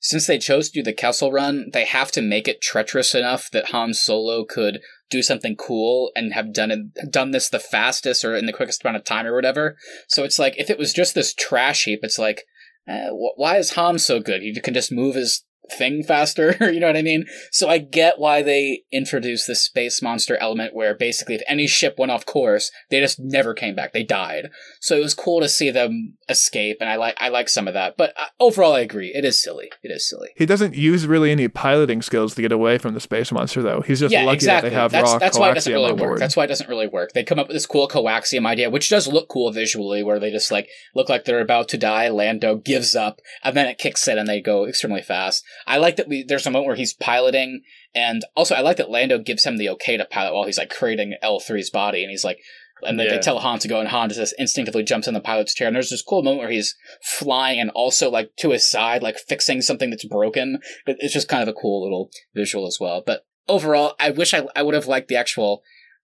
[0.00, 3.50] since they chose to do the Kessel Run, they have to make it treacherous enough
[3.52, 8.24] that Han Solo could do something cool and have done it, done this the fastest
[8.24, 9.76] or in the quickest amount of time or whatever.
[10.08, 12.44] So it's like if it was just this trash heap, it's like,
[12.86, 14.42] eh, why is Han so good?
[14.42, 16.56] He can just move his thing faster.
[16.72, 17.26] you know what I mean?
[17.50, 21.96] So I get why they introduced this space monster element where basically if any ship
[21.98, 23.92] went off course, they just never came back.
[23.92, 24.50] They died.
[24.80, 27.74] So it was cool to see them escape, and I like I like some of
[27.74, 27.96] that.
[27.96, 29.12] But uh, overall, I agree.
[29.14, 29.70] It is silly.
[29.82, 30.28] It is silly.
[30.36, 33.80] He doesn't use really any piloting skills to get away from the space monster, though.
[33.80, 34.70] He's just yeah, lucky exactly.
[34.70, 36.18] that they have that's raw that's why it doesn't really work.
[36.18, 37.12] That's why it doesn't really work.
[37.12, 40.30] They come up with this cool coaxium idea, which does look cool visually, where they
[40.30, 42.08] just like look like they're about to die.
[42.08, 45.44] Lando gives up, and then it kicks in, and they go extremely fast.
[45.66, 47.62] I like that we there's a moment where he's piloting,
[47.94, 50.70] and also I like that Lando gives him the okay to pilot while he's like
[50.70, 52.38] creating L3's body, and he's like.
[52.82, 55.54] And then they tell Han to go, and Han just instinctively jumps in the pilot's
[55.54, 55.66] chair.
[55.66, 59.16] And there's this cool moment where he's flying and also like to his side, like
[59.16, 60.58] fixing something that's broken.
[60.86, 63.02] It's just kind of a cool little visual as well.
[63.04, 65.62] But overall, I wish I, I would have liked the actual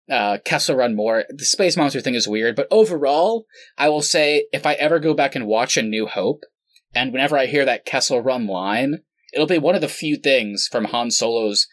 [0.09, 1.25] uh, Kessel Run more.
[1.29, 3.45] The space monster thing is weird, but overall,
[3.77, 6.43] I will say if I ever go back and watch A New Hope,
[6.93, 9.03] and whenever I hear that Kessel Run line,
[9.37, 11.67] it'll be one of the few things from Han Solo's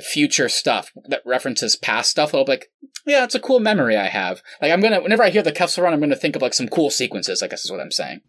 [0.00, 2.32] future stuff that references past stuff.
[2.32, 2.70] I'll be like,
[3.04, 4.40] yeah, it's a cool memory I have.
[4.62, 6.68] Like I'm gonna, whenever I hear the Kessel Run, I'm gonna think of like some
[6.68, 7.42] cool sequences.
[7.42, 8.20] I guess is what I'm saying.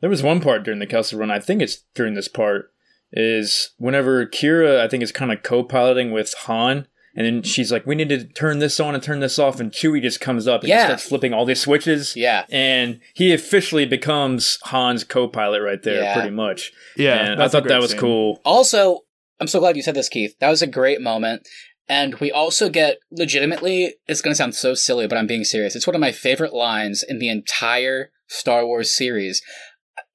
[0.00, 1.30] There was one part during the Kessel Run.
[1.30, 2.70] I think it's during this part
[3.12, 6.86] is whenever Qi'ra, I think, is kind of co-piloting with Han,
[7.16, 9.72] and then she's like, "We need to turn this on and turn this off," and
[9.72, 10.84] Chewie just comes up and Yeah.
[10.84, 12.14] starts flipping all these switches.
[12.14, 12.44] Yeah.
[12.50, 16.14] And he officially becomes Han's co-pilot right there, Yeah.
[16.14, 16.72] pretty much.
[16.96, 18.00] yeah, and I thought that was scene.
[18.00, 18.40] cool.
[18.44, 19.00] Also,
[19.40, 20.34] I'm so glad you said this, Keith.
[20.40, 21.42] That was a great moment.
[21.88, 25.76] And we also get legitimately, it's going to sound so silly, but I'm being serious.
[25.76, 29.40] It's one of my favorite lines in the entire Star Wars series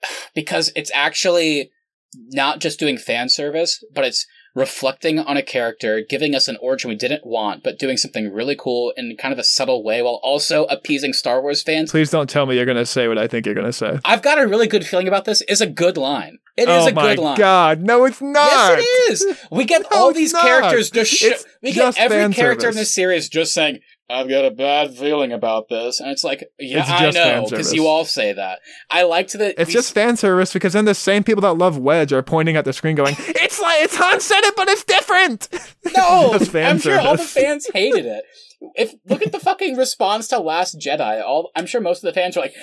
[0.36, 1.72] because it's actually
[2.14, 6.90] not just doing fan service, but it's reflecting on a character, giving us an origin
[6.90, 10.20] we didn't want, but doing something really cool in kind of a subtle way while
[10.24, 11.92] also appeasing Star Wars fans.
[11.92, 14.00] Please don't tell me you're going to say what I think you're going to say.
[14.04, 15.42] I've got a really good feeling about this.
[15.48, 16.40] It's a good line.
[16.58, 17.38] It is oh a good line.
[17.38, 18.46] god, no, it's not.
[18.46, 19.38] Yes, it is.
[19.52, 20.44] We get No, all these not.
[20.44, 21.14] characters just.
[21.14, 21.32] Sh-
[21.64, 22.76] we get every character in service.
[22.76, 23.80] this series just saying,
[24.12, 27.74] "I've got a bad feeling about this," and it's like, yeah, It's I know because
[27.74, 28.60] you all say that.
[28.90, 29.56] I liked that.
[29.58, 32.56] It's these- just fan service because then the same people that love Wedge are pointing
[32.56, 35.50] at the screen going, "It's like it's Han said it, but it's different."
[35.96, 36.34] no.
[36.62, 38.24] I'm sure all the fans hated it.
[38.76, 42.20] If look at the fucking response to Last Jedi, all I'm sure most of the
[42.20, 42.56] fans were like,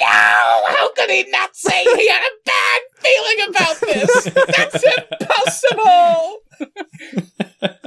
[0.00, 4.24] "No, how could he not say he had a bad feeling about this?
[4.56, 6.38] That's impossible."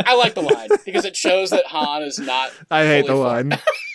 [0.06, 3.58] I like the line because it shows that Han is not I hate the line.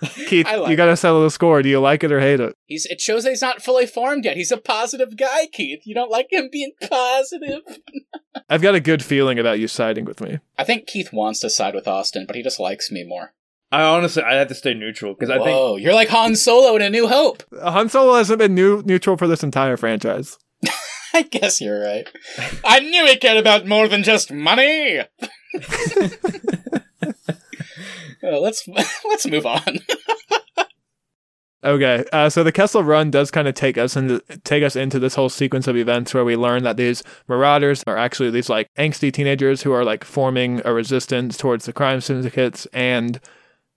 [0.28, 1.62] Keith, like you gotta settle the score.
[1.62, 2.54] Do you like it or hate it?
[2.66, 4.36] He's it shows that he's not fully formed yet.
[4.36, 5.80] He's a positive guy, Keith.
[5.84, 7.62] You don't like him being positive.
[8.48, 10.38] I've got a good feeling about you siding with me.
[10.56, 13.34] I think Keith wants to side with Austin, but he just likes me more.
[13.70, 16.74] I honestly, I have to stay neutral because I think Whoa, you're like Han Solo
[16.76, 17.42] in A New Hope.
[17.58, 20.38] Uh, Han Solo hasn't been new- neutral for this entire franchise.
[21.12, 22.08] I guess you're right.
[22.64, 25.00] I knew he cared about more than just money.
[28.22, 28.66] Uh, let's
[29.04, 29.80] let's move on.
[31.64, 35.00] Okay, uh, so the Kessel Run does kind of take us into take us into
[35.00, 38.70] this whole sequence of events where we learn that these marauders are actually these like
[38.78, 43.20] angsty teenagers who are like forming a resistance towards the crime syndicates and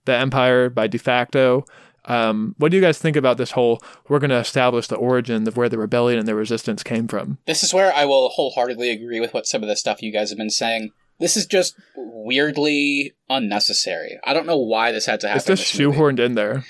[0.04, 1.64] the Empire by de facto.
[2.04, 3.80] Um, what do you guys think about this whole?
[4.08, 7.38] We're going to establish the origin of where the rebellion and the resistance came from.
[7.46, 10.30] This is where I will wholeheartedly agree with what some of the stuff you guys
[10.30, 10.90] have been saying.
[11.22, 11.74] This is just
[12.26, 14.18] weirdly unnecessary.
[14.24, 15.38] I don't know why this had to happen.
[15.38, 16.64] It's just shoehorned in there.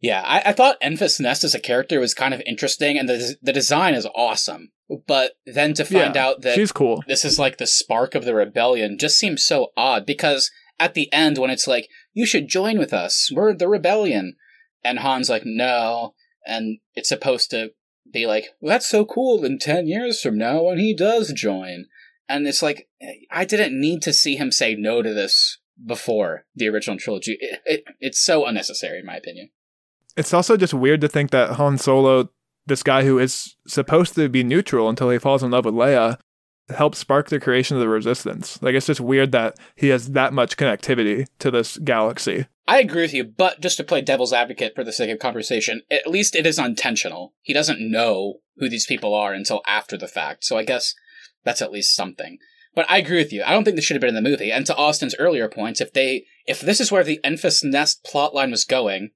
[0.00, 3.36] Yeah, I, I thought Enfys Nest as a character was kind of interesting, and the
[3.40, 4.70] the design is awesome.
[5.06, 7.02] But then to find Yeah, out that she's cool.
[7.08, 11.10] this is like the spark of the rebellion just seems so odd because at the
[11.12, 14.36] end when it's like you should join with us we're the rebellion
[14.84, 16.12] and han's like no
[16.46, 17.70] and it's supposed to
[18.12, 21.86] be like well, that's so cool in 10 years from now when he does join
[22.28, 22.88] and it's like
[23.30, 27.60] i didn't need to see him say no to this before the original trilogy it,
[27.64, 29.50] it, it's so unnecessary in my opinion
[30.16, 32.30] It's also just weird to think that Han Solo,
[32.66, 36.18] this guy who is supposed to be neutral until he falls in love with Leia,
[36.68, 38.62] helped spark the creation of the Resistance.
[38.62, 42.46] Like it's just weird that he has that much connectivity to this galaxy.
[42.66, 45.82] I agree with you, but just to play devil's advocate for the sake of conversation,
[45.90, 47.34] at least it is intentional.
[47.42, 50.94] He doesn't know who these people are until after the fact, so I guess
[51.44, 52.38] that's at least something.
[52.74, 53.42] But I agree with you.
[53.44, 54.50] I don't think this should have been in the movie.
[54.50, 58.50] And to Austin's earlier points, if they if this is where the Enfys Nest plotline
[58.50, 59.10] was going,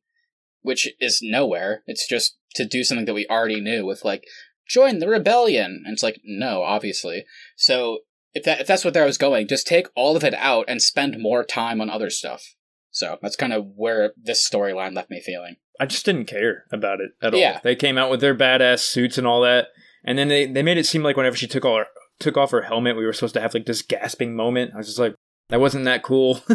[0.62, 4.24] which is nowhere, it's just to do something that we already knew with like
[4.68, 7.24] join the rebellion, and it's like no, obviously.
[7.57, 8.01] So
[8.33, 10.81] if that if that's what there was going, just take all of it out and
[10.81, 12.55] spend more time on other stuff.
[12.91, 15.57] So that's kind of where this storyline left me feeling.
[15.81, 17.41] I just didn't care about it at all.
[17.41, 17.61] Yeah.
[17.62, 19.68] They came out with their badass suits and all that,
[20.05, 21.87] and then they, they made it seem like whenever she took all her,
[22.21, 24.73] took off her helmet, we were supposed to have like this gasping moment.
[24.75, 25.14] I was just like,
[25.49, 26.41] that wasn't that cool.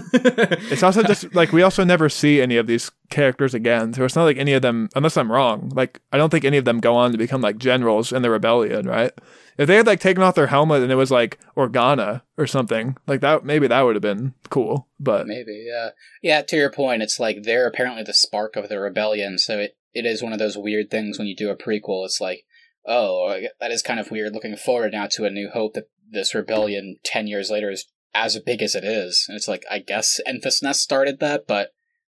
[0.73, 3.93] It's also just like we also never see any of these characters again.
[3.93, 6.57] So it's not like any of them, unless I'm wrong, like I don't think any
[6.57, 9.11] of them go on to become like generals in the rebellion, right?
[9.57, 12.97] If they had like taken off their helmet and it was like Organa or something,
[13.07, 14.87] like that, maybe that would have been cool.
[14.99, 15.89] But Maybe, yeah.
[16.21, 19.75] Yeah, to your point, it's like they're apparently the spark of the rebellion, so it,
[19.93, 22.05] it is one of those weird things when you do a prequel.
[22.05, 22.45] It's like,
[22.85, 26.35] oh, that is kind of weird looking forward now to A New Hope that this
[26.35, 29.25] rebellion 10 years later is as big as it is.
[29.27, 31.73] And it's like, I guess Enfys Nest started that, but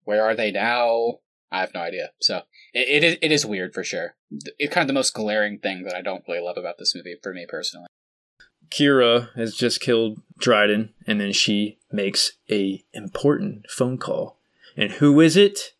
[0.05, 1.19] where are they now?
[1.51, 2.11] I have no idea.
[2.21, 2.43] So
[2.73, 4.17] it, it, is, it is weird for sure.
[4.59, 7.17] It's kind of the most glaring thing that I don't really love about this movie
[7.23, 7.87] for me personally.
[8.71, 14.39] Qi'ra has just killed Dryden, and then she makes a important phone call.
[14.77, 15.75] And who is it?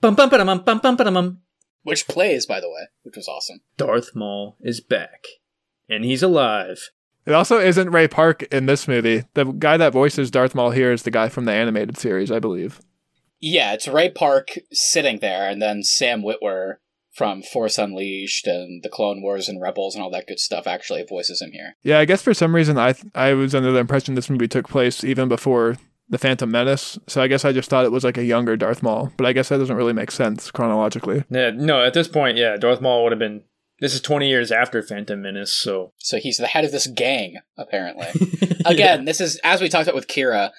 [0.00, 1.42] Bum, bum, ba-dum, bum, bum, ba-dum.
[1.82, 3.60] Which plays, by the way, which was awesome.
[3.76, 5.24] Darth Maul is back,
[5.88, 6.90] and he's alive.
[7.26, 9.24] it also isn't Ray Park in this movie.
[9.34, 12.38] The guy that voices Darth Maul here is the guy from the animated series, I
[12.38, 12.80] believe.
[13.40, 16.76] Yeah, it's Ray Park sitting there, and then Sam Witwer
[17.12, 21.04] from Force Unleashed and the Clone Wars and Rebels and all that good stuff actually
[21.08, 21.76] voices him here.
[21.82, 24.46] Yeah, I guess for some reason I th- I was under the impression this movie
[24.46, 26.98] took place even before the Phantom Menace.
[27.06, 29.32] So I guess I just thought it was like a younger Darth Maul, but I
[29.32, 31.24] guess that doesn't really make sense chronologically.
[31.30, 33.44] Yeah, no, at this point, yeah, Darth Maul would have been.
[33.80, 35.92] This is 20 years after Phantom Menace, so.
[35.98, 38.08] So he's the head of this gang, apparently.
[38.66, 40.50] Again, this is as we talked about with Qi'ra.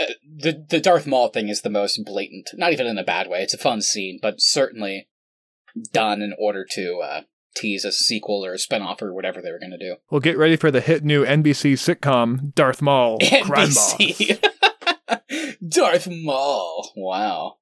[0.00, 2.50] Uh, the the Darth Maul thing is the most blatant.
[2.54, 3.42] Not even in a bad way.
[3.42, 5.08] It's a fun scene, but certainly
[5.92, 7.20] done in order to uh,
[7.56, 9.96] tease a sequel or a spinoff or whatever they were going to do.
[10.10, 13.96] Well, get ready for the hit new NBC sitcom Darth Maul Crime Boss.
[15.70, 16.90] Darth Maul.
[16.96, 17.58] Wow.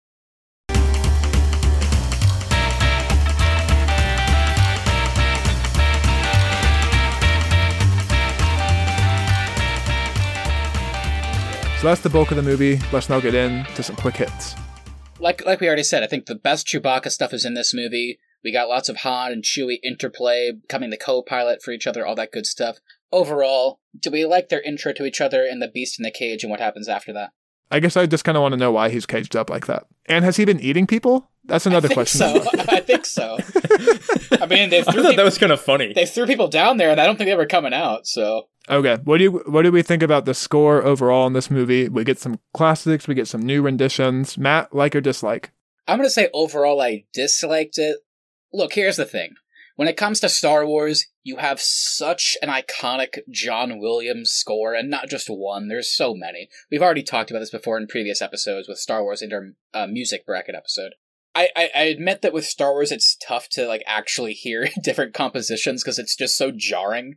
[11.80, 12.80] So that's the bulk of the movie.
[12.92, 14.54] Let's now get into some quick hits.
[15.20, 18.18] like like we already said, I think the best Chewbacca stuff is in this movie.
[18.42, 22.14] We got lots of Han and Chewie interplay, becoming the co-pilot for each other, all
[22.14, 22.78] that good stuff.
[23.12, 26.42] Overall, do we like their intro to each other and the Beast in the cage
[26.42, 27.32] and what happens after that?
[27.70, 29.86] I guess I just kind of want to know why he's caged up like that.
[30.06, 31.28] And has he been eating people?
[31.44, 32.18] That's another I question.
[32.18, 32.44] so.
[32.68, 33.38] I think so.
[34.40, 35.92] I mean, they I thought peop- that was kind of funny.
[35.92, 38.06] they threw people down there, and I don't think they were coming out.
[38.06, 41.50] So Okay, what do you what do we think about the score overall in this
[41.50, 41.88] movie?
[41.88, 44.36] We get some classics, we get some new renditions.
[44.36, 45.50] Matt, like or dislike?
[45.86, 47.98] I'm gonna say overall, I disliked it.
[48.52, 49.34] Look, here's the thing.
[49.76, 54.88] When it comes to Star Wars, you have such an iconic John Williams score, and
[54.88, 55.68] not just one.
[55.68, 56.48] There's so many.
[56.70, 59.86] We've already talked about this before in previous episodes with Star Wars in our uh,
[59.86, 60.94] music bracket episode.
[61.34, 65.12] I, I, I admit that with Star Wars, it's tough to like actually hear different
[65.12, 67.16] compositions because it's just so jarring.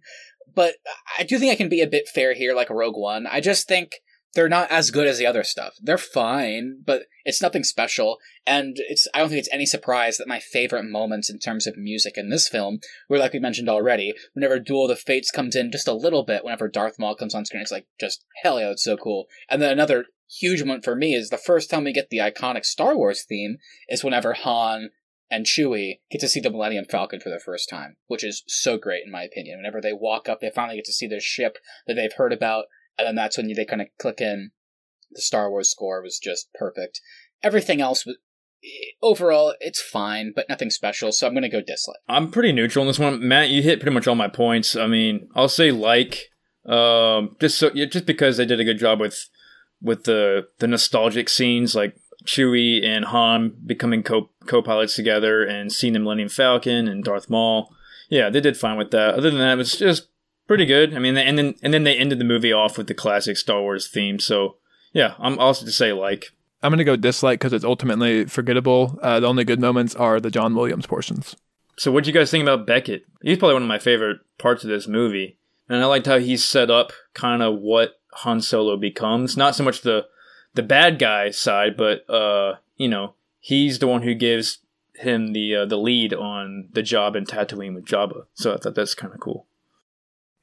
[0.53, 0.75] But
[1.17, 3.25] I do think I can be a bit fair here, like Rogue One.
[3.25, 3.93] I just think
[4.33, 5.75] they're not as good as the other stuff.
[5.81, 8.17] They're fine, but it's nothing special.
[8.45, 11.77] And it's I don't think it's any surprise that my favorite moments in terms of
[11.77, 12.79] music in this film
[13.09, 14.13] were like we mentioned already.
[14.33, 17.35] Whenever Duel of the Fates comes in just a little bit, whenever Darth Maul comes
[17.35, 19.25] on screen, it's like just hell yeah, that's so cool.
[19.49, 20.05] And then another
[20.39, 23.57] huge moment for me is the first time we get the iconic Star Wars theme
[23.89, 24.91] is whenever Han
[25.29, 28.77] and Chewie get to see the Millennium Falcon for the first time, which is so
[28.77, 29.59] great in my opinion.
[29.59, 31.57] Whenever they walk up, they finally get to see their ship
[31.87, 32.65] that they've heard about
[32.97, 34.51] and then that's when they kind of click in.
[35.11, 37.01] The Star Wars score was just perfect.
[37.43, 38.17] Everything else was
[39.01, 41.11] overall it's fine, but nothing special.
[41.11, 41.99] So I'm going to go dislike.
[42.07, 43.49] I'm pretty neutral on this one, Matt.
[43.49, 44.75] You hit pretty much all my points.
[44.75, 46.29] I mean, I'll say like,
[46.65, 49.29] um, just so just because they did a good job with
[49.81, 55.93] with the the nostalgic scenes like Chewie and Han becoming co co-pilots together and seeing
[55.93, 57.73] the Millennium Falcon and Darth Maul.
[58.09, 59.15] Yeah, they did fine with that.
[59.15, 60.07] Other than that, it's just
[60.51, 60.93] pretty good.
[60.93, 63.61] I mean, and then and then they ended the movie off with the classic Star
[63.61, 64.19] Wars theme.
[64.19, 64.57] So
[64.91, 66.33] yeah, I'm also to say like.
[66.61, 68.99] I'm gonna go dislike because it's ultimately forgettable.
[69.01, 71.37] Uh, the only good moments are the John Williams portions.
[71.77, 73.05] So what do you guys think about Beckett?
[73.21, 75.37] He's probably one of my favorite parts of this movie,
[75.69, 79.37] and I liked how he set up kind of what Han Solo becomes.
[79.37, 80.07] Not so much the
[80.55, 84.57] the bad guy side, but uh, you know, he's the one who gives
[84.95, 88.25] him the uh, the lead on the job in Tatooine with Jabba.
[88.33, 89.47] So I thought that's kind of cool.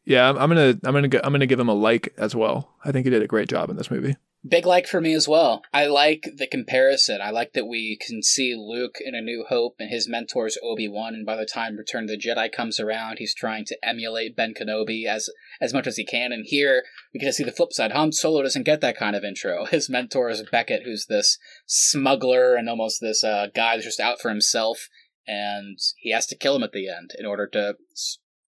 [0.09, 2.75] Yeah, I'm, gonna I'm gonna I'm gonna give him a like as well.
[2.83, 4.17] I think he did a great job in this movie.
[4.49, 5.61] Big like for me as well.
[5.71, 7.21] I like the comparison.
[7.21, 10.89] I like that we can see Luke in A New Hope and his mentor's Obi
[10.89, 14.35] Wan, and by the time Return of the Jedi comes around, he's trying to emulate
[14.35, 15.29] Ben Kenobi as
[15.61, 16.33] as much as he can.
[16.33, 17.93] And here we get to see the flip side.
[17.93, 19.67] Han Solo doesn't get that kind of intro.
[19.71, 21.37] His mentor is Beckett, who's this
[21.67, 24.89] smuggler and almost this uh, guy that's just out for himself,
[25.27, 27.77] and he has to kill him at the end in order to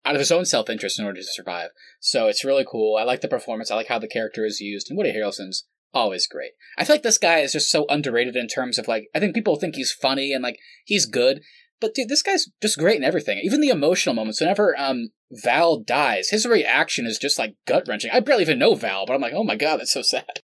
[0.05, 1.71] out of his own self interest in order to survive.
[2.01, 2.97] So it's really cool.
[2.97, 3.71] I like the performance.
[3.71, 6.53] I like how the character is used, and Woody Harrelson's always great.
[6.79, 9.35] I feel like this guy is just so underrated in terms of like I think
[9.35, 11.43] people think he's funny and like he's good,
[11.81, 13.41] but dude, this guy's just great in everything.
[13.43, 14.41] Even the emotional moments.
[14.41, 18.11] Whenever um Val dies, his reaction is just like gut wrenching.
[18.13, 20.41] I barely even know Val, but I'm like, oh my god, that's so sad.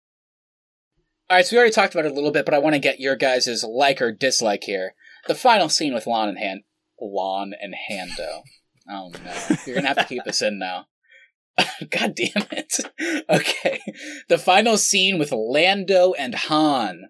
[1.30, 2.80] All right, so we already talked about it a little bit, but I want to
[2.80, 4.94] get your guys' like or dislike here.
[5.28, 6.64] The final scene with Lon and Han,
[7.02, 8.44] Lon and Hando.
[8.90, 10.88] Oh no, you're gonna have to keep this in now.
[11.90, 12.74] God damn it.
[13.30, 13.82] Okay.
[14.30, 17.06] The final scene with Lando and Han.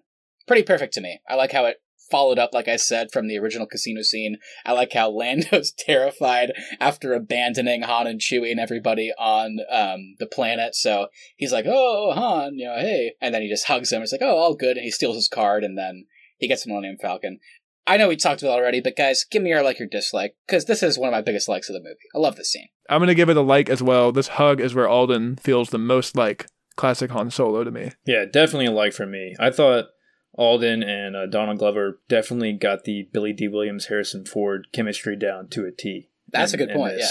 [0.46, 1.20] Pretty perfect to me.
[1.28, 4.38] I like how it followed up, like I said, from the original casino scene.
[4.64, 10.26] I like how Lando's terrified after abandoning Han and Chewie and everybody on um, the
[10.26, 10.74] planet.
[10.74, 13.12] So he's like, oh, Han, you know, hey.
[13.20, 14.02] And then he just hugs him.
[14.02, 14.76] It's like, oh, all good.
[14.76, 16.06] And he steals his card and then
[16.38, 17.40] he gets the Millennium Falcon.
[17.88, 20.36] I know we talked about it already, but guys, give me your like or dislike
[20.46, 21.96] because this is one of my biggest likes of the movie.
[22.14, 22.68] I love this scene.
[22.90, 24.12] I'm gonna give it a like as well.
[24.12, 27.92] This hug is where Alden feels the most like classic Han Solo to me.
[28.06, 29.34] Yeah, definitely a like for me.
[29.40, 29.86] I thought
[30.34, 35.48] Alden and uh, Donald Glover definitely got the Billy Dee Williams Harrison Ford chemistry down
[35.48, 36.10] to a T.
[36.30, 36.98] That's in, a good point.
[36.98, 37.06] Yeah.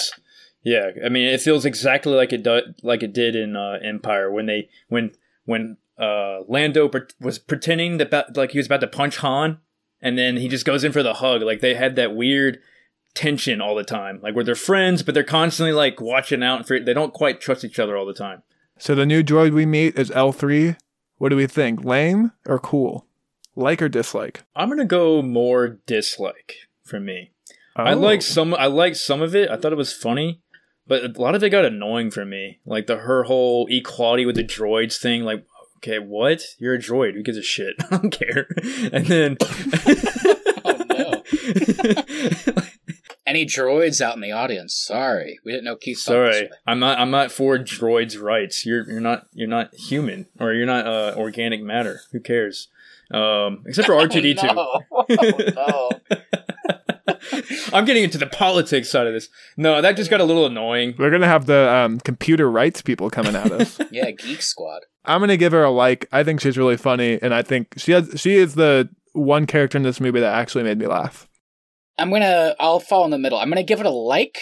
[0.64, 4.30] Yeah, I mean, it feels exactly like it do- like it did in uh, Empire
[4.30, 5.12] when they when
[5.46, 9.60] when uh, Lando pre- was pretending that like he was about to punch Han
[10.02, 11.42] and then he just goes in for the hug.
[11.42, 12.60] Like they had that weird
[13.14, 16.80] tension all the time, like where they're friends, but they're constantly like watching out for.
[16.80, 18.44] They don't quite trust each other all the time.
[18.78, 20.76] So the new droid we meet is L three.
[21.18, 21.84] What do we think?
[21.84, 23.08] Lame or cool?
[23.56, 24.44] Like or dislike?
[24.56, 27.32] I'm gonna go more dislike for me.
[27.76, 27.84] Oh.
[27.84, 28.54] I like some.
[28.54, 29.50] I like some of it.
[29.50, 30.42] I thought it was funny,
[30.86, 32.60] but a lot of it got annoying for me.
[32.66, 35.24] Like the her whole equality with the droids thing.
[35.24, 35.46] Like
[35.78, 36.42] okay, what?
[36.60, 37.14] You're a droid.
[37.14, 37.76] Who gives a shit?
[37.92, 38.48] I don't care.
[38.92, 39.38] And then.
[40.66, 41.24] oh, no.
[43.26, 44.74] Any droids out in the audience?
[44.74, 45.98] Sorry, we didn't know Keith.
[45.98, 46.98] Sorry, I'm not.
[46.98, 48.66] I'm not for droids' rights.
[48.66, 52.00] You're you're not you're not human or you're not uh, organic matter.
[52.14, 52.70] Who cares?
[53.12, 54.48] Um, except for R two D two.
[57.74, 59.30] I'm getting into the politics side of this.
[59.56, 60.96] No, that just got a little annoying.
[60.98, 63.80] We're gonna have the um, computer rights people coming at us.
[63.92, 64.82] yeah, Geek Squad.
[65.06, 66.08] I'm gonna give her a like.
[66.12, 69.78] I think she's really funny, and I think she has she is the one character
[69.78, 71.28] in this movie that actually made me laugh.
[71.98, 73.40] I'm gonna I'll fall in the middle.
[73.40, 74.38] I'm gonna give it a like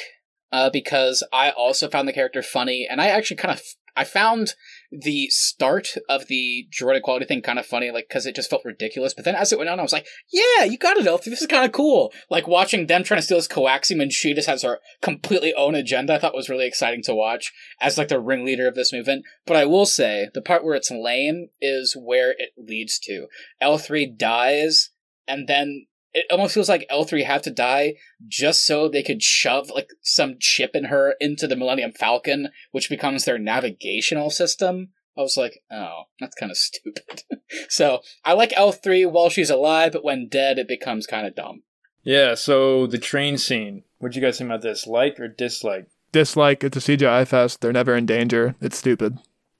[0.51, 3.61] uh, because I also found the character funny, and I actually kind of
[3.97, 4.55] I found
[4.91, 8.65] the start of the droid equality thing kind of funny, like because it just felt
[8.65, 9.13] ridiculous.
[9.13, 11.29] But then as it went on, I was like, "Yeah, you got it, Elfie.
[11.29, 14.33] This is kind of cool." Like watching them trying to steal his coaxium, and she
[14.33, 16.13] just has her completely own agenda.
[16.13, 19.23] I thought was really exciting to watch as like the ringleader of this movement.
[19.45, 23.27] But I will say the part where it's lame is where it leads to.
[23.61, 24.89] L three dies,
[25.25, 25.85] and then
[26.15, 27.95] it almost feels like L3 had to die
[28.25, 32.89] just so they could shove like some chip in her into the Millennium Falcon, which
[32.89, 34.89] becomes their navigational system.
[35.17, 37.23] I was like, oh, that's kind of stupid.
[37.69, 41.63] so I like L3 while she's alive, but when dead, it becomes kind of dumb.
[42.03, 43.83] Yeah, so the train scene.
[43.97, 44.87] What'd you guys think about this?
[44.87, 45.87] Like or dislike?
[46.13, 46.63] Dislike.
[46.63, 47.59] It's a CGI fest.
[47.59, 48.55] They're never in danger.
[48.61, 49.17] It's stupid.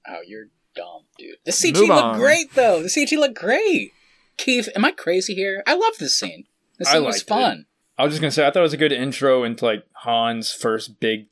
[0.08, 0.46] Oh, you're
[0.76, 1.36] dumb, dude.
[1.46, 2.20] The CG Move looked on.
[2.20, 2.82] great, though.
[2.82, 3.92] The CG looked great.
[4.38, 5.64] Keith, am I crazy here?
[5.66, 6.46] I love this scene.
[6.78, 7.28] This I scene was liked it.
[7.30, 7.66] fun.
[7.98, 10.52] I was just gonna say I thought it was a good intro into like Han's
[10.52, 11.28] first big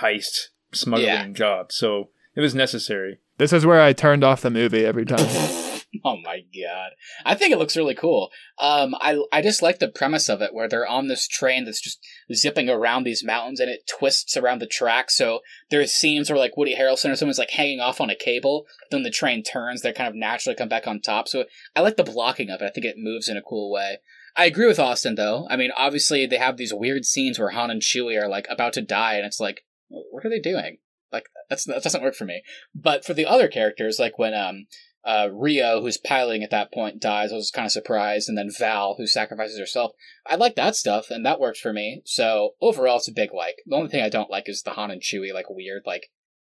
[0.00, 1.26] heist smuggling Yeah.
[1.28, 1.72] job.
[1.72, 3.18] So it was necessary.
[3.38, 5.26] This is where I turned off the movie every time.
[6.04, 6.92] oh my god.
[7.24, 8.30] I think it looks really cool.
[8.58, 11.80] Um I I just like the premise of it where they're on this train that's
[11.80, 15.10] just zipping around these mountains and it twists around the track.
[15.10, 15.40] So
[15.70, 19.02] there's scenes where like Woody Harrelson or someone's like hanging off on a cable, then
[19.02, 21.28] the train turns, they kind of naturally come back on top.
[21.28, 21.44] So
[21.76, 22.66] I like the blocking of it.
[22.66, 23.98] I think it moves in a cool way.
[24.34, 25.46] I agree with Austin though.
[25.50, 28.72] I mean, obviously they have these weird scenes where Han and Chewie are like about
[28.74, 30.78] to die and it's like what are they doing?
[31.12, 32.42] Like that's that doesn't work for me.
[32.74, 34.66] But for the other characters, like when um
[35.04, 37.32] uh, Rio, who's piloting at that point, dies.
[37.32, 39.92] I was kind of surprised, and then Val, who sacrifices herself.
[40.26, 42.02] I like that stuff, and that works for me.
[42.04, 43.56] So overall, it's a big like.
[43.66, 46.10] The only thing I don't like is the Han and Chewie like weird like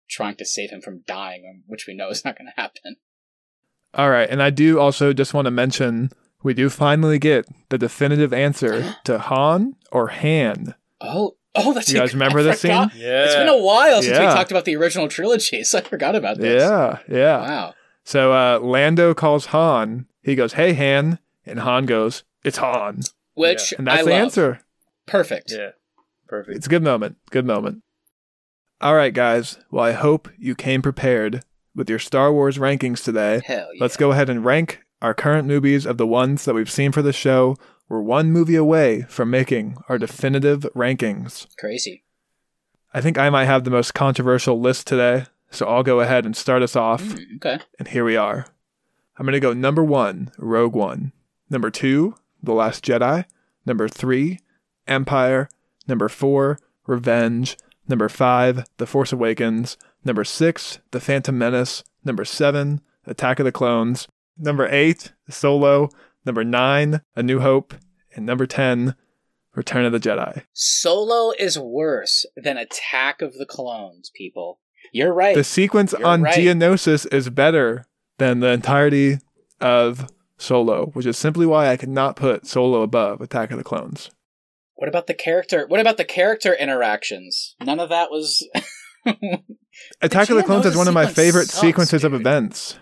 [0.10, 2.98] trying to save him from dying, which we know is not going to happen.
[3.94, 6.10] All right, and I do also just want to mention
[6.41, 10.76] we do finally get the definitive answer to Han or Han.
[11.00, 12.72] Oh, oh, that's You a- guys remember I this scene?
[12.96, 13.24] Yeah.
[13.24, 16.39] It's been a while since we talked about the original trilogy, so I forgot about
[16.39, 16.62] this.
[16.62, 17.38] Yeah, yeah.
[17.38, 17.74] Wow.
[18.04, 20.08] So uh, Lando calls Han.
[20.22, 23.01] He goes, "Hey Han," and Han goes, "It's Han,"
[23.34, 24.22] Which and that's I the love.
[24.22, 24.60] answer.
[25.06, 25.51] Perfect.
[25.56, 25.72] Yeah.
[26.28, 26.58] Perfect.
[26.58, 27.18] It's a good moment.
[27.30, 27.84] Good moment.
[28.82, 29.60] All right, guys.
[29.72, 31.43] Well, I hope you came prepared
[31.76, 33.41] with your Star Wars rankings today.
[33.45, 33.82] Hell yeah.
[33.82, 37.01] Let's go ahead and rank our current movies of the ones that we've seen for
[37.01, 37.56] the show.
[37.89, 41.45] We're one movie away from making our definitive rankings.
[41.58, 42.04] Crazy.
[42.93, 46.36] I think I might have the most controversial list today, so I'll go ahead and
[46.36, 47.04] start us off.
[47.04, 47.60] Mm, okay.
[47.80, 48.47] And here we are.
[49.18, 51.12] I'm going to go number one, Rogue One.
[51.49, 53.26] Number two, The Last Jedi.
[53.66, 54.39] Number three,
[54.88, 55.49] Empire.
[55.88, 57.58] Number four, Revenge.
[57.88, 59.78] Number five, The Force Awakens.
[60.04, 61.84] Number six, The Phantom Menace.
[62.04, 64.08] Number seven, Attack of the Clones.
[64.38, 65.89] Number eight, Solo.
[66.26, 67.76] Number nine, A New Hope.
[68.16, 68.95] And number 10,
[69.56, 70.43] Return of the Jedi.
[70.54, 74.60] Solo is worse than Attack of the Clones, people.
[74.94, 75.36] You're right.
[75.36, 76.36] The sequence You're on right.
[76.38, 77.86] Geonosis is better
[78.20, 79.18] than the entirety
[79.60, 83.64] of Solo, which is simply why I could not put Solo above Attack of the
[83.64, 84.12] Clones.
[84.76, 85.66] What about the character?
[85.68, 87.56] What about the character interactions?
[87.62, 88.48] None of that was.
[90.02, 92.78] Attack of the Clones is one of my favorite sucks, sequences of events.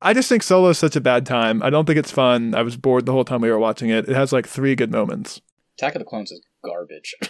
[0.00, 1.62] I just think Solo is such a bad time.
[1.62, 2.56] I don't think it's fun.
[2.56, 4.08] I was bored the whole time we were watching it.
[4.08, 5.40] It has like three good moments.
[5.78, 7.14] Attack of the Clones is garbage.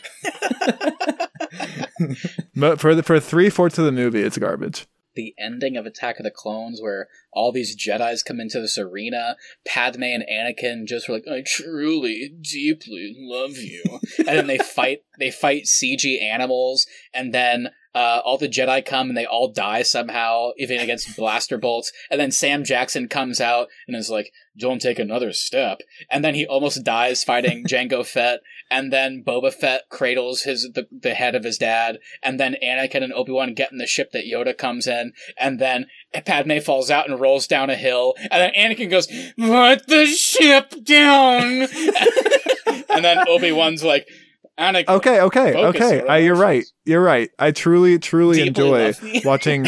[2.54, 4.86] but For the, for three fourths of the movie, it's garbage.
[5.14, 9.36] the ending of Attack of the Clones, where all these Jedi's come into this arena,
[9.66, 13.82] Padme and Anakin just were like, "I truly, deeply love you,"
[14.18, 15.04] and then they fight.
[15.18, 19.82] They fight CG animals, and then uh, all the Jedi come and they all die
[19.82, 21.92] somehow, even against blaster bolts.
[22.10, 25.80] And then Sam Jackson comes out and is like, "Don't take another step,"
[26.10, 28.40] and then he almost dies fighting Jango Fett.
[28.70, 33.02] And then Boba Fett cradles his the, the head of his dad, and then Anakin
[33.02, 35.86] and Obi Wan get in the ship that Yoda comes in, and then
[36.24, 40.82] Padme falls out and rolls down a hill, and then Anakin goes, "Put the ship
[40.82, 41.68] down,"
[42.88, 44.08] and then Obi Wan's like,
[44.62, 45.96] "Anakin, Okay, okay, Focus okay.
[45.96, 46.64] your uh, I, you're right.
[46.84, 47.30] You're right.
[47.38, 49.66] I truly, truly Deeply enjoy watching.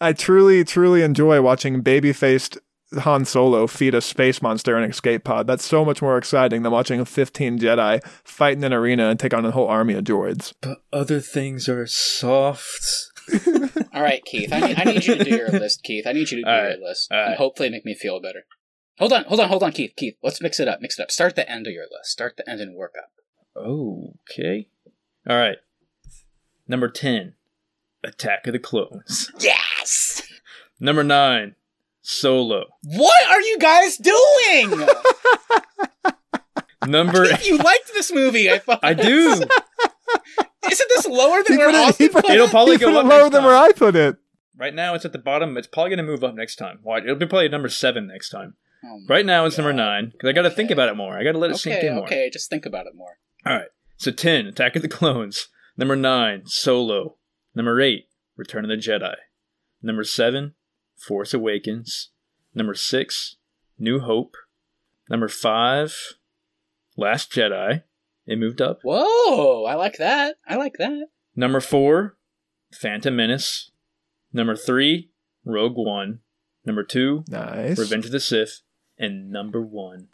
[0.00, 2.58] I truly, truly enjoy watching baby-faced
[3.00, 5.46] Han Solo feed a space monster in an escape pod.
[5.46, 9.32] That's so much more exciting than watching 15 Jedi fight in an arena and take
[9.32, 10.52] on a whole army of droids.
[10.60, 12.84] But other things are soft.
[13.94, 16.06] All right, Keith, I need, I need you to do your list, Keith.
[16.06, 17.38] I need you to do All your right, list, all and right.
[17.38, 18.42] hopefully make me feel better."
[18.98, 19.92] Hold on, hold on, hold on, Keith.
[19.96, 20.80] Keith, let's mix it up.
[20.80, 21.10] Mix it up.
[21.10, 22.10] Start the end of your list.
[22.10, 23.10] Start the end and work up.
[23.56, 24.68] Okay.
[25.28, 25.58] All right.
[26.68, 27.34] Number 10,
[28.04, 29.30] Attack of the Clones.
[29.40, 30.22] Yes.
[30.80, 31.54] Number 9,
[32.02, 32.64] Solo.
[32.84, 34.86] What are you guys doing?
[36.86, 38.50] Number you liked this movie.
[38.50, 38.80] I thought.
[38.82, 39.42] I do.
[40.70, 42.96] Isn't this lower than He where put it- Austin put- put It'll probably go put
[42.96, 43.44] up it lower than time.
[43.44, 44.16] where I put it.
[44.56, 45.56] Right now it's at the bottom.
[45.56, 46.80] It's probably going to move up next time.
[46.82, 47.04] Watch.
[47.04, 48.54] It'll be probably number 7 next time.
[48.84, 51.16] Oh Right now it's number 9 cuz I got to think about it more.
[51.18, 52.04] I got to let it sink in more.
[52.04, 53.18] okay, just think about it more.
[53.46, 53.68] All right.
[53.96, 55.48] So 10, Attack of the Clones.
[55.76, 57.16] Number 9, Solo.
[57.54, 59.14] Number 8, Return of the Jedi.
[59.82, 60.54] Number 7,
[60.96, 62.10] Force Awakens.
[62.54, 63.36] Number 6,
[63.78, 64.36] New Hope.
[65.08, 66.14] Number 5,
[66.96, 67.82] Last Jedi.
[68.26, 68.80] It moved up.
[68.82, 70.36] Whoa, I like that.
[70.46, 71.06] I like that.
[71.34, 72.16] Number 4,
[72.72, 73.70] Phantom Menace.
[74.32, 75.10] Number three,
[75.44, 76.20] Rogue One.
[76.64, 77.78] Number two, Nice.
[77.78, 78.60] Revenge of the Sith.
[79.02, 80.06] And number one,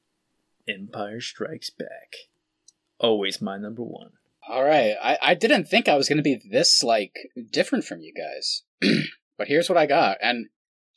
[0.66, 2.14] Empire Strikes Back.
[2.98, 4.12] Always my number one.
[4.48, 4.94] All right.
[5.02, 7.12] I, I didn't think I was going to be this, like,
[7.52, 8.62] different from you guys.
[9.36, 10.16] but here's what I got.
[10.22, 10.46] And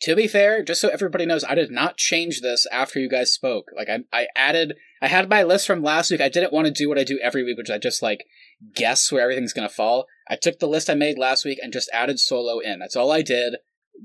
[0.03, 3.33] to be fair, just so everybody knows, I did not change this after you guys
[3.33, 3.65] spoke.
[3.75, 6.21] Like, I, I added, I had my list from last week.
[6.21, 8.23] I didn't want to do what I do every week, which I just, like,
[8.73, 10.07] guess where everything's going to fall.
[10.29, 12.79] I took the list I made last week and just added Solo in.
[12.79, 13.57] That's all I did.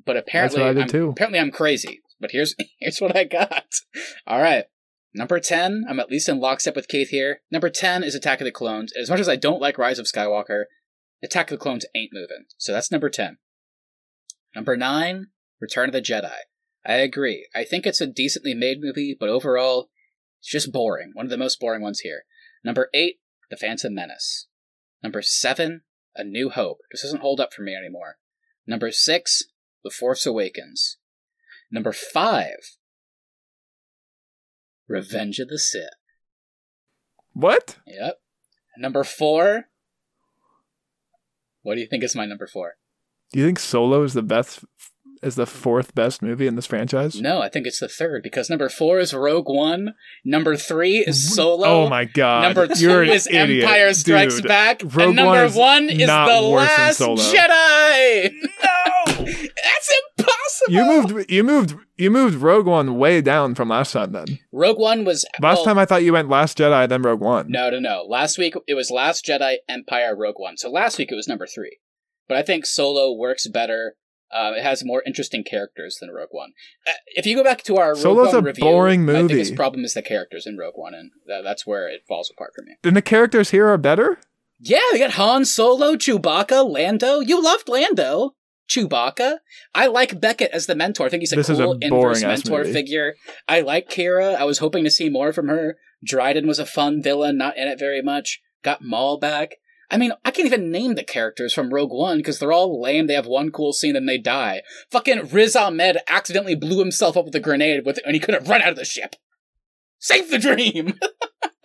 [0.05, 1.11] But apparently, what I did I'm, too.
[1.11, 2.01] apparently I'm crazy.
[2.21, 3.67] But here's here's what I got.
[4.27, 4.65] All right.
[5.15, 7.41] Number 10, I'm at least in lockstep with Keith here.
[7.51, 8.93] Number 10 is Attack of the Clones.
[9.01, 10.65] As much as I don't like Rise of Skywalker,
[11.23, 12.45] Attack of the Clones ain't moving.
[12.59, 13.39] So that's number 10.
[14.55, 16.37] Number 9, Return of the Jedi.
[16.85, 17.49] I agree.
[17.55, 19.89] I think it's a decently made movie, but overall,
[20.39, 21.13] it's just boring.
[21.15, 22.25] One of the most boring ones here.
[22.63, 23.17] Number 8,
[23.51, 24.49] The Phantom Menace.
[25.03, 25.81] Number 7,
[26.15, 26.79] A New Hope.
[26.93, 28.19] This doesn't hold up for me anymore.
[28.67, 29.45] Number 6,
[29.83, 30.99] The Force Awakens.
[31.77, 32.47] Number 5,
[34.89, 35.91] Revenge of the Sith.
[37.35, 37.77] What?
[37.87, 38.19] Yep.
[38.79, 39.65] Number four.
[41.61, 42.77] What do you think is my number four?
[43.31, 44.65] Do you think Solo is the best?
[45.23, 47.21] Is the fourth best movie in this franchise?
[47.21, 49.93] No, I think it's the third because number four is Rogue One.
[50.25, 51.67] Number three is Solo.
[51.67, 52.41] Oh my god!
[52.43, 54.49] Number 2 You're is idiot, Empire Strikes dude.
[54.49, 54.83] Back.
[54.83, 57.17] Rogue and number One is one is not The worse than Last Solo.
[57.17, 58.31] Jedi.
[58.65, 58.76] No!
[60.77, 61.31] You moved.
[61.31, 61.77] You moved.
[61.97, 64.13] You moved Rogue One way down from last time.
[64.13, 67.21] Then Rogue One was last well, time I thought you went Last Jedi, then Rogue
[67.21, 67.51] One.
[67.51, 68.05] No, no, no.
[68.09, 70.57] Last week it was Last Jedi, Empire, Rogue One.
[70.57, 71.79] So last week it was number three.
[72.29, 73.95] But I think Solo works better.
[74.35, 76.51] Uh, it has more interesting characters than Rogue One.
[76.87, 79.51] Uh, if you go back to our Rogue Solo's One a review, boring My biggest
[79.53, 79.57] movie.
[79.57, 82.63] problem is the characters in Rogue One, and tha- that's where it falls apart for
[82.63, 82.73] me.
[82.83, 84.19] Then the characters here are better.
[84.59, 87.21] Yeah, we got Han Solo, Chewbacca, Lando.
[87.21, 88.33] You loved Lando.
[88.69, 89.39] Chewbacca.
[89.75, 91.07] I like Beckett as the mentor.
[91.07, 92.73] I think he's a This is a cool inverse mentor movie.
[92.73, 93.15] figure.
[93.49, 94.35] I like Qi'ra.
[94.37, 95.77] I was hoping to see more from her.
[96.05, 98.41] Dryden was a fun villain, not in it very much.
[98.63, 99.57] Got Maul back.
[99.91, 103.07] I mean, I can't even name the characters from Rogue One because they're all lame.
[103.07, 104.63] They have one cool scene and they die.
[104.91, 108.63] Fucking Riz Ahmed accidentally blew himself up with a grenade with, and he couldn't run
[108.63, 109.15] out of the ship.
[109.99, 110.99] Save the dream!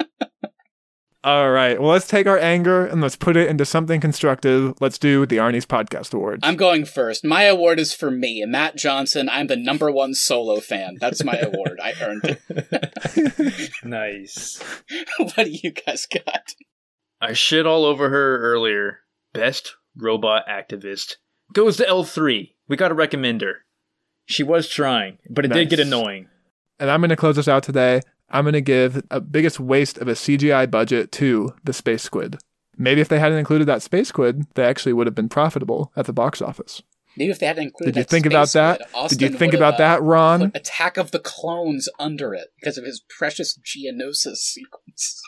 [1.24, 1.80] All right.
[1.80, 4.74] Well, let's take our anger and let's put it into something constructive.
[4.82, 6.40] Let's do the Arnie's Podcast Awards.
[6.42, 7.24] I'm going first.
[7.24, 9.30] My award is for me, Matt Johnson.
[9.30, 10.98] I'm the number one solo fan.
[11.00, 11.80] That's my award.
[11.82, 13.72] I earned it.
[13.84, 14.64] nice.
[15.20, 16.56] what do you guys got?
[17.22, 19.02] I shit all over her earlier.
[19.32, 21.18] Best robot activist
[21.54, 22.54] goes to L3.
[22.68, 23.58] We gotta recommend her.
[24.26, 26.30] She was trying, but it did get annoying.
[26.80, 28.02] and I'm going to close this out today.
[28.32, 32.38] I'm going to give a biggest waste of a CGI budget to the Space Squid.
[32.78, 36.06] Maybe if they hadn't included that Space Squid, they actually would have been profitable at
[36.06, 36.82] the box office.
[37.18, 38.90] Maybe if they hadn't included Did you that think space about that?
[38.90, 40.52] squid, Did you think about that, uh, Ron?
[40.52, 45.22] put Attack of the Clones under it because of his precious Geonosis sequence.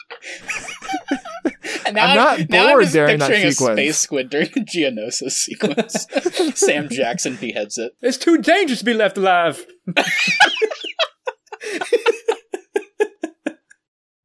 [1.85, 3.69] and I'm not now bored I'm just during that picturing sequence.
[3.79, 6.07] a space squid during the Geonosis sequence.
[6.59, 7.91] Sam Jackson beheads it.
[8.01, 9.65] It's too dangerous to be left alive.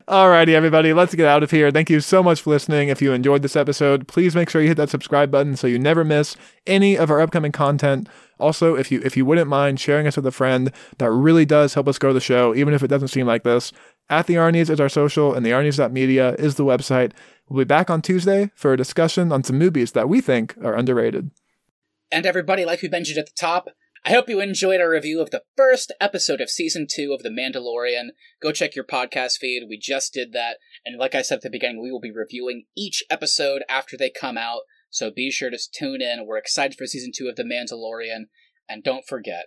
[0.09, 1.71] Alrighty, everybody, let's get out of here.
[1.71, 2.89] Thank you so much for listening.
[2.89, 5.79] If you enjoyed this episode, please make sure you hit that subscribe button so you
[5.79, 6.35] never miss
[6.67, 8.09] any of our upcoming content.
[8.41, 11.75] Also, if you if you wouldn't mind sharing us with a friend, that really does
[11.75, 13.71] help us grow the show, even if it doesn't seem like this.
[14.09, 17.13] At the Arnies is our social, and the Arnies.media is the website.
[17.51, 20.75] We'll be back on Tuesday for a discussion on some movies that we think are
[20.75, 21.33] underrated.
[22.11, 23.69] And everybody, like we mentioned at the top,
[24.05, 27.31] I hope you enjoyed our review of the first episode of season two of The
[27.31, 28.09] Mandalorian.
[28.41, 29.67] Go check your podcast feed.
[29.69, 30.59] We just did that.
[30.87, 34.11] And like I said at the beginning, we will be reviewing each episode after they
[34.11, 34.61] come out.
[34.91, 36.27] So be sure to tune in.
[36.27, 38.27] We're excited for season two of The Mandalorian.
[38.69, 39.47] And don't forget,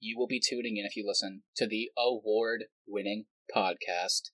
[0.00, 4.30] you will be tuning in if you listen to the award winning podcast.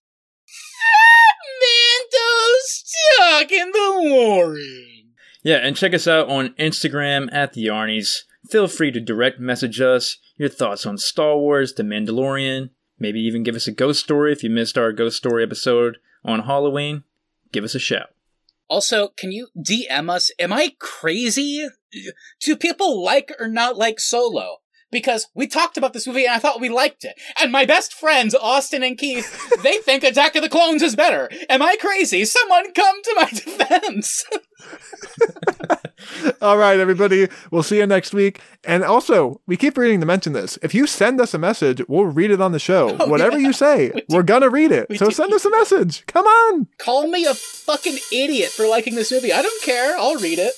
[1.61, 2.85] Mando's
[3.19, 5.13] talking the Warren.
[5.43, 8.23] Yeah, and check us out on Instagram at the Arnies.
[8.49, 12.71] Feel free to direct message us your thoughts on Star Wars, The Mandalorian.
[12.99, 16.41] Maybe even give us a ghost story if you missed our ghost story episode on
[16.41, 17.05] Halloween.
[17.53, 18.11] Give us a shout.
[18.69, 20.31] Also, can you DM us?
[20.39, 21.69] Am I crazy?
[22.41, 24.59] Do people like or not like Solo?
[24.91, 27.15] Because we talked about this movie and I thought we liked it.
[27.41, 31.29] And my best friends, Austin and Keith, they think Attack of the Clones is better.
[31.49, 32.25] Am I crazy?
[32.25, 34.25] Someone come to my defense.
[36.43, 37.29] All right, everybody.
[37.51, 38.41] We'll see you next week.
[38.65, 40.59] And also, we keep reading to mention this.
[40.63, 42.97] If you send us a message, we'll read it on the show.
[43.01, 43.47] Oh, Whatever yeah.
[43.49, 44.89] you say, We we're gonna read it.
[44.89, 45.13] We So do.
[45.13, 46.05] send us a message.
[46.07, 46.69] Come on.
[46.79, 49.33] Call me a fucking idiot for liking this movie.
[49.33, 49.97] I don't care.
[49.99, 50.55] I'll read it.